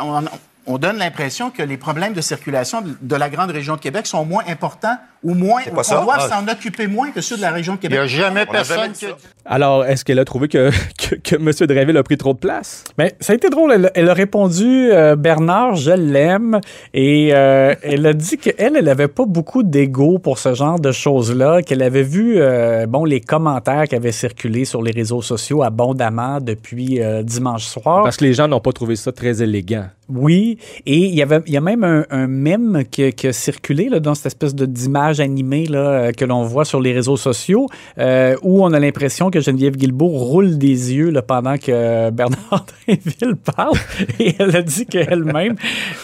on 0.66 0.78
donne 0.78 0.96
l'impression 0.98 1.50
que 1.50 1.62
les 1.62 1.76
problèmes 1.76 2.12
de 2.12 2.20
circulation 2.20 2.82
de 3.00 3.16
la 3.16 3.28
grande 3.28 3.50
région 3.50 3.76
de 3.76 3.80
Québec 3.80 4.06
sont 4.06 4.24
moins 4.24 4.44
importants 4.46 4.98
ou 5.22 5.34
moins, 5.34 5.62
on 5.68 6.02
doit 6.02 6.16
ah. 6.18 6.28
s'en 6.28 6.48
occuper 6.48 6.86
moins 6.86 7.10
que 7.10 7.20
ceux 7.20 7.36
de 7.36 7.42
la 7.42 7.50
région 7.50 7.74
de 7.74 7.78
Québec. 7.78 7.96
Il 7.96 8.00
n'y 8.00 8.04
a 8.04 8.24
jamais 8.24 8.46
personne 8.46 8.92
qui 8.92 9.06
Alors, 9.44 9.84
est-ce 9.84 10.04
qu'elle 10.04 10.18
a 10.18 10.24
trouvé 10.24 10.48
que, 10.48 10.70
que, 11.22 11.36
M. 11.36 11.50
Dreville 11.66 11.96
a 11.96 12.02
pris 12.02 12.16
trop 12.16 12.32
de 12.32 12.38
place? 12.38 12.84
Mais 12.98 13.14
ça 13.20 13.32
a 13.32 13.36
été 13.36 13.48
drôle. 13.48 13.90
Elle, 13.94 14.08
a 14.08 14.14
répondu 14.14 14.90
euh, 14.90 15.14
Bernard, 15.14 15.76
je 15.76 15.92
l'aime. 15.92 16.60
Et 16.92 17.30
euh, 17.32 17.74
elle 17.82 18.06
a 18.06 18.12
dit 18.12 18.36
qu'elle, 18.36 18.76
elle 18.76 18.84
n'avait 18.84 19.08
pas 19.08 19.24
beaucoup 19.24 19.62
d'ego 19.62 20.18
pour 20.18 20.38
ce 20.38 20.54
genre 20.54 20.80
de 20.80 20.90
choses-là, 20.90 21.62
qu'elle 21.62 21.82
avait 21.82 22.02
vu 22.02 22.34
euh, 22.38 22.86
bon, 22.86 23.04
les 23.04 23.20
commentaires 23.20 23.84
qui 23.84 23.94
avaient 23.94 24.12
circulé 24.12 24.64
sur 24.64 24.82
les 24.82 24.92
réseaux 24.92 25.22
sociaux 25.22 25.62
abondamment 25.62 26.40
depuis 26.40 27.00
dimanche 27.22 27.64
soir. 27.64 28.02
Parce 28.02 28.16
que 28.16 28.24
les 28.24 28.34
gens 28.34 28.48
n'ont 28.48 28.60
pas 28.60 28.72
trouvé 28.72 28.96
ça 28.96 29.12
très 29.12 29.42
élégant. 29.42 29.86
Oui, 30.08 30.58
et 30.84 30.98
il 30.98 31.14
y 31.14 31.22
avait, 31.22 31.40
il 31.46 31.52
y 31.52 31.56
a 31.56 31.60
même 31.60 31.84
un, 31.84 32.04
un 32.10 32.26
mème 32.26 32.82
qui, 32.90 33.12
qui, 33.12 33.28
a 33.28 33.32
circulé 33.32 33.88
là, 33.88 34.00
dans 34.00 34.14
cette 34.14 34.26
espèce 34.26 34.54
de 34.54 34.66
d'image 35.12 35.20
animée 35.20 35.66
là, 35.66 35.78
euh, 35.78 36.12
que 36.12 36.24
l'on 36.24 36.42
voit 36.42 36.64
sur 36.64 36.80
les 36.80 36.92
réseaux 36.92 37.16
sociaux, 37.16 37.66
euh, 37.98 38.36
où 38.42 38.64
on 38.64 38.72
a 38.72 38.78
l'impression 38.78 39.30
que 39.30 39.40
Geneviève 39.40 39.76
Guilbeault 39.76 40.08
roule 40.08 40.58
des 40.58 40.94
yeux 40.94 41.10
là, 41.10 41.22
pendant 41.22 41.56
que 41.56 42.10
Bernard 42.12 42.66
Drinville 42.86 43.36
parle, 43.36 43.76
et 44.18 44.34
elle 44.38 44.56
a 44.56 44.62
dit 44.62 44.86
qu'elle-même, 44.86 45.56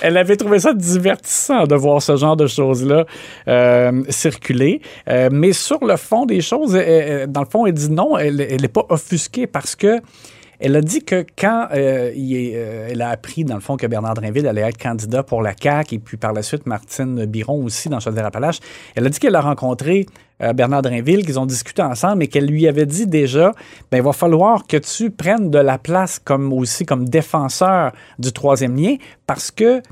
elle 0.03 0.17
avait 0.17 0.37
trouvé 0.37 0.59
ça 0.59 0.73
divertissant 0.73 1.67
de 1.67 1.75
voir 1.75 2.03
ce 2.03 2.17
genre 2.17 2.37
de 2.37 2.47
choses-là 2.47 3.07
euh, 3.49 4.03
circuler. 4.09 4.81
Euh, 5.09 5.29
mais 5.33 5.53
sur 5.53 5.85
le 5.85 5.97
fond 5.97 6.27
des 6.27 6.41
choses, 6.41 6.73
dans 6.73 7.41
le 7.41 7.49
fond, 7.51 7.67
elle 7.67 7.75
dit 7.75 7.91
non, 7.91 8.17
elle 8.19 8.37
n'est 8.37 8.69
pas 8.69 8.87
offusquée 8.89 9.47
parce 9.47 9.77
que 9.77 10.01
elle 10.61 10.77
a 10.77 10.81
dit 10.81 11.05
que 11.05 11.25
quand 11.39 11.69
euh, 11.73 12.11
euh, 12.17 12.89
elle 12.91 13.03
a 13.03 13.11
appris, 13.11 13.45
dans 13.45 13.55
le 13.55 13.61
fond, 13.61 13.77
que 13.77 13.87
Bernard 13.87 14.15
Drinville 14.15 14.47
allait 14.47 14.63
être 14.63 14.79
candidat 14.79 15.23
pour 15.23 15.43
la 15.43 15.55
CAQ 15.61 15.95
et 15.95 15.99
puis 15.99 16.17
par 16.17 16.33
la 16.33 16.43
suite 16.43 16.67
Martine 16.67 17.27
Biron 17.27 17.65
aussi 17.65 17.89
dans 17.89 18.01
Chaudière-Appalaches, 18.01 18.61
elle 18.97 19.07
a 19.07 19.09
dit 19.09 19.19
qu'elle 19.19 19.37
a 19.37 19.41
rencontré 19.41 20.07
euh, 20.43 20.53
Bernard 20.53 20.83
Drinville, 20.83 21.25
qu'ils 21.25 21.39
ont 21.39 21.47
discuté 21.47 21.83
ensemble 21.83 22.25
et 22.25 22.29
qu'elle 22.29 22.47
lui 22.47 22.67
avait 22.67 22.87
dit 22.87 23.07
déjà, 23.07 23.53
ben, 23.91 23.99
il 23.99 24.03
va 24.03 24.13
falloir 24.13 24.67
que 24.67 24.77
tu 24.77 25.11
prennes 25.11 25.51
de 25.51 25.59
la 25.59 25.79
place 25.79 26.19
comme 26.19 26.53
aussi 26.53 26.85
comme 26.85 27.09
défenseur 27.09 27.93
du 28.19 28.33
troisième 28.33 28.77
lien 28.77 28.97
parce 29.27 29.51
que 29.51 29.83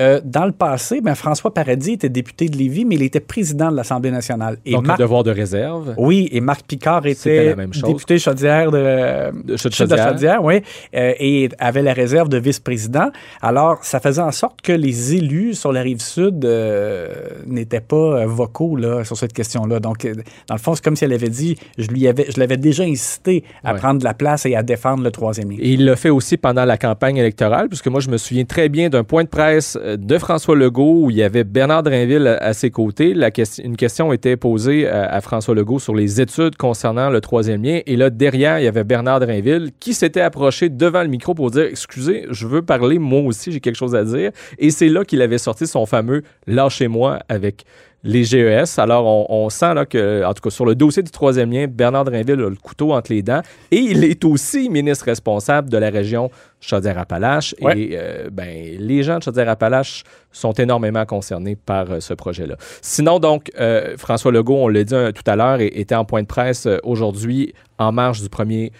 Euh, 0.00 0.20
dans 0.24 0.44
le 0.44 0.52
passé, 0.52 1.00
ben, 1.00 1.14
François 1.14 1.54
Paradis 1.54 1.92
était 1.92 2.08
député 2.08 2.48
de 2.48 2.56
Lévis, 2.56 2.84
mais 2.84 2.96
il 2.96 3.02
était 3.02 3.20
président 3.20 3.70
de 3.70 3.76
l'Assemblée 3.76 4.10
nationale. 4.10 4.56
Et 4.64 4.72
Donc, 4.72 4.86
Marc... 4.86 4.98
devoir 4.98 5.22
de 5.22 5.30
réserve. 5.30 5.94
Oui, 5.96 6.28
et 6.32 6.40
Marc 6.40 6.66
Picard 6.66 7.06
était 7.06 7.54
député 7.54 8.18
Chaudière 8.18 8.72
de, 8.72 9.44
de 9.44 9.56
Chaudière, 9.56 10.08
Chaudière 10.10 10.42
oui, 10.42 10.62
euh, 10.96 11.12
et 11.18 11.48
avait 11.58 11.82
la 11.82 11.92
réserve 11.92 12.28
de 12.28 12.38
vice-président. 12.38 13.10
Alors, 13.40 13.84
ça 13.84 14.00
faisait 14.00 14.22
en 14.22 14.32
sorte 14.32 14.62
que 14.62 14.72
les 14.72 15.14
élus 15.14 15.54
sur 15.54 15.72
la 15.72 15.82
rive 15.82 16.00
sud 16.00 16.44
euh, 16.44 17.08
n'étaient 17.46 17.80
pas 17.80 18.26
vocaux 18.26 18.76
là, 18.76 19.04
sur 19.04 19.16
cette 19.16 19.32
question-là. 19.32 19.78
Donc, 19.78 20.06
dans 20.48 20.54
le 20.54 20.60
fond, 20.60 20.74
c'est 20.74 20.82
comme 20.82 20.96
si 20.96 21.04
elle 21.04 21.12
avait 21.12 21.28
dit, 21.28 21.56
je 21.78 21.86
lui 21.88 22.08
avais, 22.08 22.26
je 22.34 22.40
l'avais 22.40 22.56
déjà 22.56 22.82
incité 22.82 23.44
à 23.62 23.72
ouais. 23.72 23.78
prendre 23.78 24.00
de 24.00 24.04
la 24.04 24.14
place 24.14 24.44
et 24.46 24.56
à 24.56 24.62
défendre 24.64 25.04
le 25.04 25.10
troisième 25.12 25.50
lien. 25.50 25.58
Et 25.60 25.70
il 25.70 25.84
l'a 25.84 25.94
fait 25.94 26.10
aussi 26.10 26.36
pendant 26.36 26.64
la 26.64 26.76
campagne 26.76 27.16
électorale, 27.16 27.68
puisque 27.68 27.86
moi, 27.86 28.00
je 28.00 28.10
me 28.10 28.16
souviens 28.16 28.44
très 28.44 28.68
bien 28.68 28.88
d'un 28.88 29.04
point 29.04 29.22
de 29.22 29.28
presse 29.28 29.78
de 29.84 30.18
François 30.18 30.56
Legault 30.56 31.04
où 31.04 31.10
il 31.10 31.16
y 31.16 31.22
avait 31.22 31.44
Bernard 31.44 31.82
Drinville 31.82 32.26
à, 32.40 32.52
ses 32.52 32.70
côtés. 32.70 33.14
Une 33.62 33.76
question 33.76 34.12
était 34.12 34.36
posée 34.36 34.88
à, 34.88 35.04
à, 35.12 35.20
François 35.20 35.54
Legault 35.54 35.78
sur 35.78 35.94
les 35.94 36.20
études 36.20 36.56
concernant 36.56 37.10
le 37.10 37.20
troisième 37.20 37.62
lien. 37.62 37.80
Et 37.86 37.96
là, 37.96 38.10
derrière, 38.10 38.58
il 38.58 38.64
y 38.64 38.68
avait 38.68 38.84
Bernard 38.84 39.20
Drinville 39.20 39.70
qui 39.80 39.94
s'était 39.94 40.20
approché 40.20 40.68
devant 40.68 41.02
le 41.02 41.08
micro 41.08 41.34
pour 41.34 41.50
dire 41.50 41.64
Excusez, 41.64 42.26
je 42.30 42.46
veux 42.46 42.62
parler, 42.62 42.98
moi 42.98 43.20
aussi, 43.20 43.52
j'ai 43.52 43.60
quelque 43.60 43.76
chose 43.76 43.94
à 43.94 44.04
dire. 44.04 44.30
Et 44.58 44.70
c'est 44.70 44.88
là 44.88 45.04
qu'il 45.04 45.22
avait 45.22 45.38
sorti 45.38 45.66
son 45.66 45.86
fameux 45.86 46.22
Lâchez-moi 46.46 47.20
avec 47.28 47.64
les 48.04 48.24
GES. 48.24 48.78
Alors, 48.78 49.06
on, 49.06 49.26
on, 49.28 49.48
sent 49.48 49.74
là 49.74 49.86
que, 49.86 50.24
en 50.24 50.32
tout 50.34 50.42
cas, 50.42 50.50
sur 50.50 50.64
le 50.64 50.74
dossier 50.74 51.02
du 51.02 51.10
troisième 51.10 51.50
lien, 51.50 51.66
Bernard 51.66 52.04
Drinville 52.04 52.40
a 52.40 52.48
le 52.50 52.56
couteau 52.56 52.92
entre 52.92 53.12
les 53.12 53.22
dents 53.22 53.40
et 53.70 53.78
il 53.78 54.04
est 54.04 54.24
aussi 54.24 54.68
ministre 54.68 55.06
responsable 55.06 55.70
de 55.70 55.78
la 55.78 55.90
région 55.90 56.30
Chaudière-Appalaches. 56.60 57.54
Ouais. 57.60 57.78
Et 57.78 57.90
euh, 57.94 58.28
ben, 58.30 58.76
les 58.78 59.02
gens 59.02 59.18
de 59.18 59.22
Chaudière-Appalaches 59.22 60.04
sont 60.30 60.52
énormément 60.52 61.04
concernés 61.06 61.56
par 61.56 61.90
euh, 61.90 62.00
ce 62.00 62.14
projet-là. 62.14 62.56
Sinon, 62.82 63.18
donc, 63.18 63.50
euh, 63.58 63.96
François 63.96 64.32
Legault, 64.32 64.56
on 64.56 64.68
l'a 64.68 64.84
dit 64.84 64.94
tout 65.14 65.30
à 65.30 65.36
l'heure, 65.36 65.60
était 65.60 65.94
en 65.94 66.04
point 66.04 66.22
de 66.22 66.26
presse 66.26 66.68
aujourd'hui 66.82 67.54
en 67.78 67.90
marge 67.90 68.22
du 68.22 68.28
premier 68.28 68.70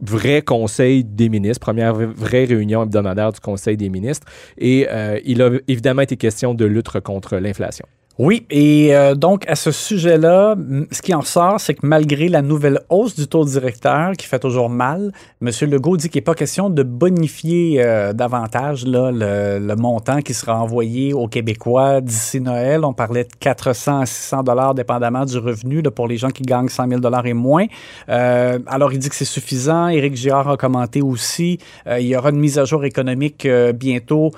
vrai 0.00 0.42
conseil 0.42 1.04
des 1.04 1.28
ministres, 1.28 1.60
première 1.60 1.94
vraie 1.94 2.44
réunion 2.44 2.82
hebdomadaire 2.82 3.32
du 3.32 3.40
conseil 3.40 3.76
des 3.76 3.88
ministres. 3.88 4.26
Et 4.58 4.86
euh, 4.90 5.18
il 5.24 5.42
a 5.42 5.50
évidemment 5.68 6.02
été 6.02 6.16
question 6.16 6.54
de 6.54 6.64
lutte 6.64 7.00
contre 7.00 7.36
l'inflation. 7.36 7.86
Oui, 8.16 8.46
et 8.48 8.94
euh, 8.94 9.16
donc 9.16 9.44
à 9.48 9.56
ce 9.56 9.72
sujet-là, 9.72 10.54
ce 10.92 11.02
qui 11.02 11.12
en 11.14 11.22
sort, 11.22 11.58
c'est 11.58 11.74
que 11.74 11.84
malgré 11.84 12.28
la 12.28 12.42
nouvelle 12.42 12.78
hausse 12.88 13.16
du 13.16 13.26
taux 13.26 13.44
directeur 13.44 14.12
qui 14.12 14.28
fait 14.28 14.38
toujours 14.38 14.70
mal, 14.70 15.10
M. 15.42 15.50
Legault 15.62 15.96
dit 15.96 16.08
qu'il 16.08 16.20
n'est 16.20 16.24
pas 16.24 16.36
question 16.36 16.70
de 16.70 16.84
bonifier 16.84 17.82
euh, 17.82 18.12
davantage 18.12 18.84
le, 18.86 19.74
montant 19.74 20.22
qui 20.22 20.32
sera 20.32 20.62
envoyé 20.62 21.12
aux 21.12 21.26
Québécois 21.26 22.00
d'ici 22.00 22.40
Noël. 22.40 22.84
On 22.84 22.92
parlait 22.92 23.24
de 23.24 23.32
400 23.40 24.02
à 24.02 24.06
600 24.06 24.44
dollars 24.44 24.74
dépendamment 24.74 25.24
du 25.24 25.38
revenu 25.38 25.82
là, 25.82 25.90
pour 25.90 26.06
les 26.06 26.16
gens 26.16 26.30
qui 26.30 26.44
gagnent 26.44 26.68
100 26.68 26.88
000 26.90 27.00
dollars 27.00 27.26
et 27.26 27.34
moins. 27.34 27.66
Euh, 28.10 28.60
alors 28.68 28.92
il 28.92 29.00
dit 29.00 29.08
que 29.08 29.16
c'est 29.16 29.24
suffisant. 29.24 29.88
Éric 29.88 30.14
Girard 30.14 30.50
a 30.50 30.56
commenté 30.56 31.02
aussi. 31.02 31.58
Il 31.90 32.06
y 32.06 32.16
aura 32.16 32.30
une 32.30 32.38
mise 32.38 32.60
à 32.60 32.64
jour 32.64 32.84
économique 32.84 33.48
bientôt 33.74 34.30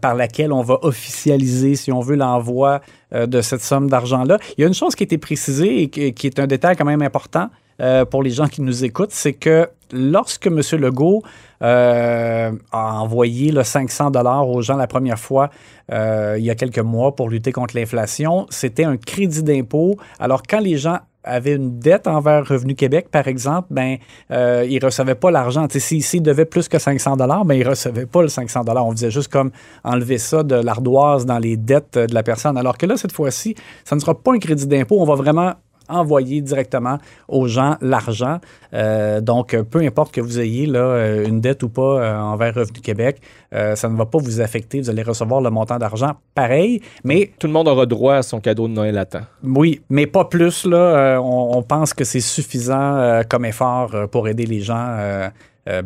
par 0.00 0.14
laquelle 0.14 0.52
on 0.52 0.62
va 0.62 0.78
officialiser, 0.82 1.74
si 1.74 1.90
on 1.90 2.00
veut, 2.00 2.16
l'envoi 2.16 2.80
de 3.12 3.40
cette 3.40 3.62
somme 3.62 3.88
d'argent-là. 3.88 4.38
Il 4.56 4.60
y 4.60 4.64
a 4.64 4.66
une 4.66 4.74
chose 4.74 4.94
qui 4.94 5.02
a 5.02 5.06
été 5.06 5.18
précisée 5.18 5.82
et 5.82 6.12
qui 6.12 6.26
est 6.26 6.38
un 6.38 6.46
détail 6.46 6.76
quand 6.76 6.84
même 6.84 7.02
important 7.02 7.48
euh, 7.80 8.04
pour 8.04 8.22
les 8.22 8.30
gens 8.30 8.48
qui 8.48 8.60
nous 8.60 8.84
écoutent, 8.84 9.12
c'est 9.12 9.34
que 9.34 9.68
lorsque 9.92 10.48
M. 10.48 10.60
Legault 10.72 11.22
euh, 11.62 12.50
a 12.72 13.00
envoyé 13.00 13.52
le 13.52 13.62
500 13.62 14.10
dollars 14.10 14.48
aux 14.48 14.62
gens 14.62 14.76
la 14.76 14.88
première 14.88 15.18
fois 15.18 15.50
euh, 15.92 16.34
il 16.38 16.44
y 16.44 16.50
a 16.50 16.56
quelques 16.56 16.80
mois 16.80 17.14
pour 17.14 17.28
lutter 17.28 17.52
contre 17.52 17.76
l'inflation, 17.76 18.46
c'était 18.50 18.84
un 18.84 18.96
crédit 18.96 19.44
d'impôt. 19.44 19.96
Alors 20.18 20.42
quand 20.42 20.58
les 20.58 20.76
gens 20.76 20.98
avaient 21.24 21.54
une 21.54 21.78
dette 21.78 22.06
envers 22.06 22.46
Revenu 22.46 22.74
Québec, 22.74 23.08
par 23.10 23.28
exemple, 23.28 23.68
ben, 23.70 23.96
euh, 24.30 24.64
ils 24.68 24.80
ne 24.80 24.84
recevaient 24.84 25.14
pas 25.14 25.30
l'argent. 25.30 25.66
S'ils 25.70 26.02
si, 26.02 26.20
devaient 26.20 26.44
plus 26.44 26.68
que 26.68 26.78
500 26.78 27.16
dollars, 27.16 27.44
ben, 27.44 27.54
ils 27.54 27.64
ne 27.64 27.70
recevaient 27.70 28.06
pas 28.06 28.22
le 28.22 28.28
500 28.28 28.64
dollars. 28.64 28.86
On 28.86 28.92
faisait 28.92 29.10
juste 29.10 29.30
comme 29.30 29.50
enlever 29.84 30.18
ça 30.18 30.42
de 30.42 30.54
l'ardoise 30.54 31.26
dans 31.26 31.38
les 31.38 31.56
dettes 31.56 31.98
de 31.98 32.14
la 32.14 32.22
personne. 32.22 32.56
Alors 32.56 32.78
que 32.78 32.86
là, 32.86 32.96
cette 32.96 33.12
fois-ci, 33.12 33.54
ça 33.84 33.96
ne 33.96 34.00
sera 34.00 34.14
pas 34.14 34.32
un 34.32 34.38
crédit 34.38 34.66
d'impôt. 34.66 35.00
On 35.00 35.04
va 35.04 35.14
vraiment 35.14 35.54
envoyer 35.88 36.40
directement 36.40 36.98
aux 37.28 37.46
gens 37.48 37.76
l'argent. 37.80 38.38
Euh, 38.74 39.20
donc, 39.20 39.56
peu 39.70 39.80
importe 39.80 40.12
que 40.12 40.20
vous 40.20 40.40
ayez 40.40 40.66
là, 40.66 41.22
une 41.22 41.40
dette 41.40 41.62
ou 41.62 41.68
pas 41.68 41.82
euh, 41.82 42.18
envers 42.18 42.54
Revenu 42.54 42.80
Québec, 42.80 43.20
euh, 43.54 43.74
ça 43.76 43.88
ne 43.88 43.96
va 43.96 44.06
pas 44.06 44.18
vous 44.18 44.40
affecter. 44.40 44.80
Vous 44.80 44.90
allez 44.90 45.02
recevoir 45.02 45.40
le 45.40 45.50
montant 45.50 45.78
d'argent 45.78 46.12
pareil, 46.34 46.80
mais... 47.04 47.30
Tout 47.38 47.46
le 47.46 47.52
monde 47.52 47.68
aura 47.68 47.86
droit 47.86 48.16
à 48.16 48.22
son 48.22 48.40
cadeau 48.40 48.68
de 48.68 48.72
Noël 48.74 48.98
à 48.98 49.04
temps. 49.04 49.24
Oui, 49.42 49.80
mais 49.88 50.06
pas 50.06 50.24
plus. 50.24 50.66
Là, 50.66 51.18
on, 51.20 51.56
on, 51.56 51.62
pense 51.62 51.94
que 51.94 52.04
c'est 52.04 52.20
suffisant 52.20 53.22
comme 53.28 53.44
effort 53.44 54.08
pour 54.10 54.28
aider 54.28 54.46
les 54.46 54.60
gens, 54.60 55.30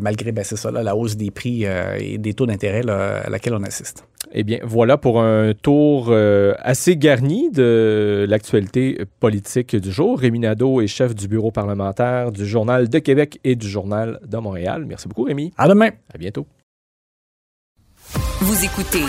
malgré, 0.00 0.32
ben, 0.32 0.44
c'est 0.44 0.56
ça, 0.56 0.70
là, 0.70 0.82
la 0.82 0.96
hausse 0.96 1.16
des 1.16 1.30
prix 1.30 1.64
et 1.64 2.18
des 2.18 2.34
taux 2.34 2.46
d'intérêt 2.46 2.88
à 2.88 3.28
laquelle 3.30 3.54
on 3.54 3.62
assiste. 3.62 4.04
Eh 4.34 4.44
bien, 4.44 4.60
voilà 4.62 4.96
pour 4.96 5.20
un 5.20 5.52
tour 5.52 6.06
euh, 6.08 6.54
assez 6.60 6.96
garni 6.96 7.50
de 7.50 8.24
l'actualité 8.28 9.04
politique 9.20 9.76
du 9.76 9.92
jour. 9.92 10.18
Rémi 10.18 10.38
Nadeau 10.38 10.80
est 10.80 10.86
chef 10.86 11.14
du 11.14 11.28
bureau 11.28 11.50
parlementaire 11.50 12.32
du 12.32 12.46
Journal 12.46 12.88
de 12.88 12.98
Québec 12.98 13.40
et 13.44 13.56
du 13.56 13.68
Journal 13.68 14.20
de 14.26 14.36
Montréal. 14.38 14.84
Merci 14.86 15.08
beaucoup, 15.08 15.24
Rémi. 15.24 15.52
À 15.58 15.68
demain. 15.68 15.90
À 16.14 16.18
bientôt. 16.18 16.46
Vous 18.40 18.64
écoutez 18.64 19.04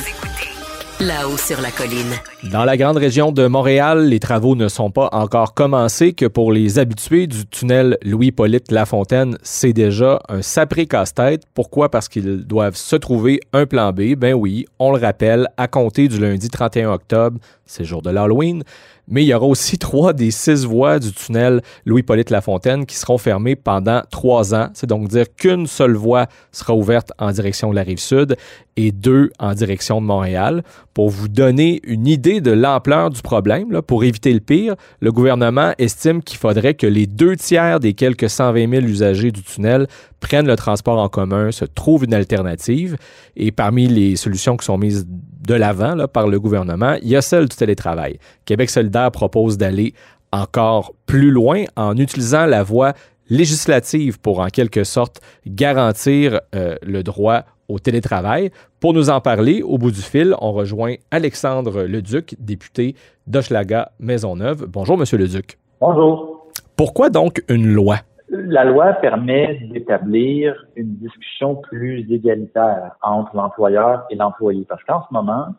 Dans 2.51 2.63
la 2.63 2.77
grande 2.77 2.95
région 2.95 3.33
de 3.33 3.45
Montréal, 3.47 4.07
les 4.07 4.21
travaux 4.21 4.55
ne 4.55 4.69
sont 4.69 4.89
pas 4.89 5.09
encore 5.11 5.53
commencés 5.53 6.13
que 6.13 6.25
pour 6.25 6.53
les 6.53 6.79
habitués 6.79 7.27
du 7.27 7.45
tunnel 7.45 7.97
Louis-Polyte 8.03 8.71
Lafontaine, 8.71 9.37
c'est 9.43 9.73
déjà 9.73 10.21
un 10.29 10.41
sapré 10.41 10.85
casse-tête. 10.85 11.43
Pourquoi? 11.53 11.89
Parce 11.89 12.07
qu'ils 12.07 12.45
doivent 12.45 12.77
se 12.77 12.95
trouver 12.95 13.41
un 13.51 13.65
plan 13.65 13.91
B. 13.91 14.15
Ben 14.15 14.33
oui, 14.33 14.65
on 14.79 14.93
le 14.93 14.99
rappelle, 14.99 15.49
à 15.57 15.67
compter 15.67 16.07
du 16.07 16.19
lundi 16.19 16.49
31 16.49 16.91
octobre, 16.91 17.37
c'est 17.65 17.85
jour 17.85 18.01
de 18.01 18.09
l'Halloween, 18.09 18.63
mais 19.07 19.23
il 19.23 19.27
y 19.27 19.33
aura 19.33 19.45
aussi 19.45 19.77
trois 19.77 20.13
des 20.13 20.31
six 20.31 20.65
voies 20.65 20.99
du 20.99 21.11
tunnel 21.11 21.61
Louis-Polyte 21.85 22.29
Lafontaine 22.29 22.85
qui 22.85 22.95
seront 22.95 23.17
fermées 23.17 23.55
pendant 23.55 24.01
trois 24.09 24.55
ans. 24.55 24.69
C'est 24.73 24.87
donc 24.87 25.09
dire 25.09 25.25
qu'une 25.35 25.67
seule 25.67 25.95
voie 25.95 26.27
sera 26.51 26.73
ouverte 26.73 27.11
en 27.19 27.31
direction 27.31 27.69
de 27.71 27.75
la 27.75 27.83
rive 27.83 27.99
sud 27.99 28.37
et 28.75 28.91
deux 28.91 29.29
en 29.39 29.53
direction 29.53 30.01
de 30.01 30.05
Montréal. 30.05 30.63
Pour 30.93 31.09
vous 31.09 31.27
donner 31.27 31.81
une 31.83 32.07
idée 32.07 32.39
de 32.39 32.51
l'ampleur 32.51 33.09
du 33.09 33.21
problème, 33.21 33.81
pour 33.81 34.03
éviter 34.03 34.33
le 34.33 34.39
pire, 34.39 34.75
le 35.01 35.11
gouvernement 35.11 35.73
estime 35.77 36.23
qu'il 36.23 36.37
faudrait 36.37 36.73
que 36.73 36.87
les 36.87 37.05
deux 37.05 37.35
tiers 37.35 37.79
des 37.79 37.93
quelques 37.93 38.29
120 38.29 38.69
000 38.69 38.83
usagers 38.83 39.31
du 39.31 39.41
tunnel 39.41 39.87
prennent 40.19 40.47
le 40.47 40.55
transport 40.55 40.99
en 40.99 41.09
commun, 41.09 41.51
se 41.51 41.65
trouvent 41.65 42.05
une 42.05 42.13
alternative. 42.13 42.95
Et 43.35 43.51
parmi 43.51 43.87
les 43.87 44.15
solutions 44.15 44.55
qui 44.55 44.65
sont 44.65 44.77
mises 44.77 45.05
de 45.47 45.53
l'avant 45.53 46.07
par 46.07 46.27
le 46.27 46.39
gouvernement, 46.39 46.95
il 47.01 47.09
y 47.09 47.15
a 47.15 47.21
celle 47.21 47.47
du 47.47 47.55
télétravail. 47.55 48.17
Québec 48.45 48.69
solidaire 48.69 49.11
propose 49.11 49.57
d'aller 49.57 49.93
encore 50.31 50.93
plus 51.05 51.31
loin 51.31 51.63
en 51.75 51.95
utilisant 51.97 52.45
la 52.45 52.63
voie 52.63 52.93
législative 53.29 54.19
pour 54.19 54.39
en 54.39 54.47
quelque 54.47 54.83
sorte 54.83 55.21
garantir 55.45 56.41
euh, 56.55 56.75
le 56.81 57.03
droit 57.03 57.43
au 57.67 57.79
télétravail. 57.79 58.51
Pour 58.79 58.93
nous 58.93 59.09
en 59.09 59.21
parler, 59.21 59.61
au 59.61 59.77
bout 59.77 59.91
du 59.91 60.01
fil, 60.01 60.35
on 60.41 60.51
rejoint 60.51 60.95
Alexandre 61.11 61.83
Leduc, 61.83 62.35
député 62.39 62.95
d'Hochelaga 63.27 63.91
Maisonneuve. 63.99 64.65
Bonjour, 64.67 64.97
Monsieur 64.97 65.17
Leduc. 65.17 65.57
Bonjour. 65.79 66.51
Pourquoi 66.75 67.09
donc 67.09 67.43
une 67.47 67.67
loi? 67.67 67.99
La 68.35 68.63
loi 68.63 68.93
permet 68.93 69.59
d'établir 69.71 70.65
une 70.75 70.95
discussion 70.95 71.55
plus 71.55 72.11
égalitaire 72.11 72.95
entre 73.03 73.35
l'employeur 73.35 74.05
et 74.09 74.15
l'employé. 74.15 74.65
Parce 74.67 74.83
qu'en 74.85 75.03
ce 75.07 75.13
moment, 75.13 75.49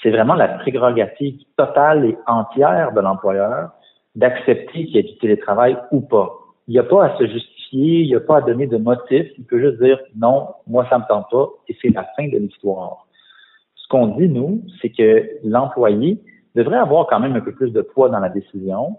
c'est 0.00 0.10
vraiment 0.10 0.34
la 0.34 0.46
prérogative 0.46 1.40
totale 1.56 2.04
et 2.04 2.16
entière 2.28 2.92
de 2.92 3.00
l'employeur 3.00 3.70
d'accepter 4.14 4.84
qu'il 4.84 4.94
y 4.94 4.98
ait 4.98 5.02
du 5.02 5.18
télétravail 5.18 5.76
ou 5.90 6.02
pas. 6.02 6.30
Il 6.68 6.72
n'y 6.72 6.78
a 6.78 6.84
pas 6.84 7.06
à 7.06 7.18
se 7.18 7.26
justifier, 7.26 8.02
il 8.02 8.06
n'y 8.06 8.14
a 8.14 8.20
pas 8.20 8.36
à 8.36 8.40
donner 8.42 8.68
de 8.68 8.76
motif. 8.76 9.26
Il 9.36 9.44
peut 9.44 9.60
juste 9.60 9.82
dire 9.82 9.98
non, 10.16 10.50
moi 10.68 10.86
ça 10.88 10.98
me 10.98 11.04
tente 11.08 11.26
pas 11.32 11.48
et 11.66 11.76
c'est 11.82 11.90
la 11.90 12.04
fin 12.16 12.28
de 12.28 12.38
l'histoire. 12.38 13.08
Ce 13.74 13.88
qu'on 13.88 14.06
dit, 14.06 14.28
nous, 14.28 14.62
c'est 14.80 14.90
que 14.90 15.28
l'employé 15.42 16.20
devrait 16.54 16.78
avoir 16.78 17.08
quand 17.08 17.18
même 17.18 17.34
un 17.34 17.40
peu 17.40 17.52
plus 17.52 17.72
de 17.72 17.82
poids 17.82 18.08
dans 18.08 18.20
la 18.20 18.28
décision. 18.28 18.98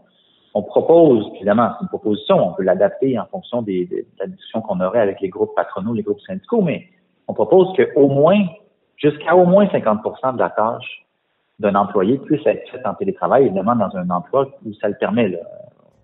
On 0.54 0.64
propose, 0.64 1.26
évidemment, 1.36 1.70
c'est 1.78 1.84
une 1.84 1.88
proposition, 1.88 2.50
on 2.50 2.54
peut 2.54 2.64
l'adapter 2.64 3.18
en 3.18 3.26
fonction 3.26 3.62
des, 3.62 3.86
de 3.86 4.06
la 4.20 4.28
discussion 4.28 4.62
qu'on 4.62 4.82
aurait 4.82 5.00
avec 5.00 5.22
les 5.22 5.30
groupes 5.30 5.56
patronaux, 5.56 5.94
les 5.94 6.04
groupes 6.04 6.20
syndicaux, 6.22 6.62
mais 6.62 6.88
on 7.28 7.34
propose 7.34 7.68
qu'au 7.78 8.08
moins, 8.08 8.40
jusqu'à 8.98 9.36
au 9.36 9.46
moins 9.46 9.66
50% 9.66 10.34
de 10.34 10.40
la 10.40 10.50
tâche 10.50 11.06
d'un 11.60 11.76
employé 11.76 12.18
puisse 12.18 12.46
être 12.46 12.68
faite 12.70 12.86
en 12.86 12.94
télétravail, 12.96 13.46
évidemment 13.46 13.76
dans 13.76 13.96
un 13.96 14.10
emploi 14.10 14.48
où 14.66 14.74
ça 14.82 14.90
le 14.90 14.96
permet. 14.96 15.30
Là. 15.30 15.38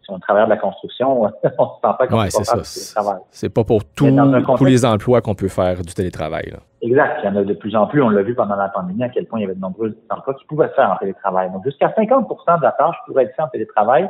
si 0.04 0.12
on 0.12 0.20
travaille 0.20 0.46
de 0.46 0.50
la 0.52 0.58
construction, 0.58 1.22
on 1.24 1.26
ne 1.26 1.32
se 1.32 1.50
sent 1.50 1.56
pas 1.82 2.08
qu'on 2.08 2.18
Ouais, 2.20 2.26
peut 2.26 2.44
faire 2.44 2.56
du 2.56 2.62
télétravail. 2.64 3.20
C'est 3.32 3.54
pas 3.54 3.64
pour 3.66 3.84
tous 3.84 4.66
les 4.66 4.86
emplois 4.86 5.22
qu'on 5.22 5.36
peut 5.36 5.48
faire 5.50 5.82
du 5.82 5.94
télétravail. 5.94 6.52
là. 6.52 6.60
Exact. 6.82 7.20
Il 7.24 7.26
y 7.26 7.30
en 7.30 7.36
a 7.36 7.44
de 7.44 7.54
plus 7.54 7.76
en 7.76 7.88
plus. 7.88 8.02
On 8.02 8.10
l'a 8.10 8.22
vu 8.22 8.36
pendant 8.36 8.56
la 8.56 8.70
pandémie 8.70 9.04
à 9.04 9.10
quel 9.10 9.26
point 9.26 9.40
il 9.40 9.42
y 9.42 9.46
avait 9.46 9.56
de 9.56 9.60
nombreux 9.60 9.98
emplois 10.10 10.36
qui 10.36 10.46
pouvaient 10.46 10.70
se 10.70 10.74
faire 10.76 10.92
en 10.92 10.96
télétravail. 10.98 11.52
Donc, 11.52 11.64
jusqu'à 11.66 11.88
50% 11.90 12.60
de 12.60 12.64
la 12.64 12.72
tâche 12.72 12.96
pourrait 13.08 13.24
être 13.24 13.36
faite 13.36 13.46
en 13.46 13.50
télétravail. 13.50 14.08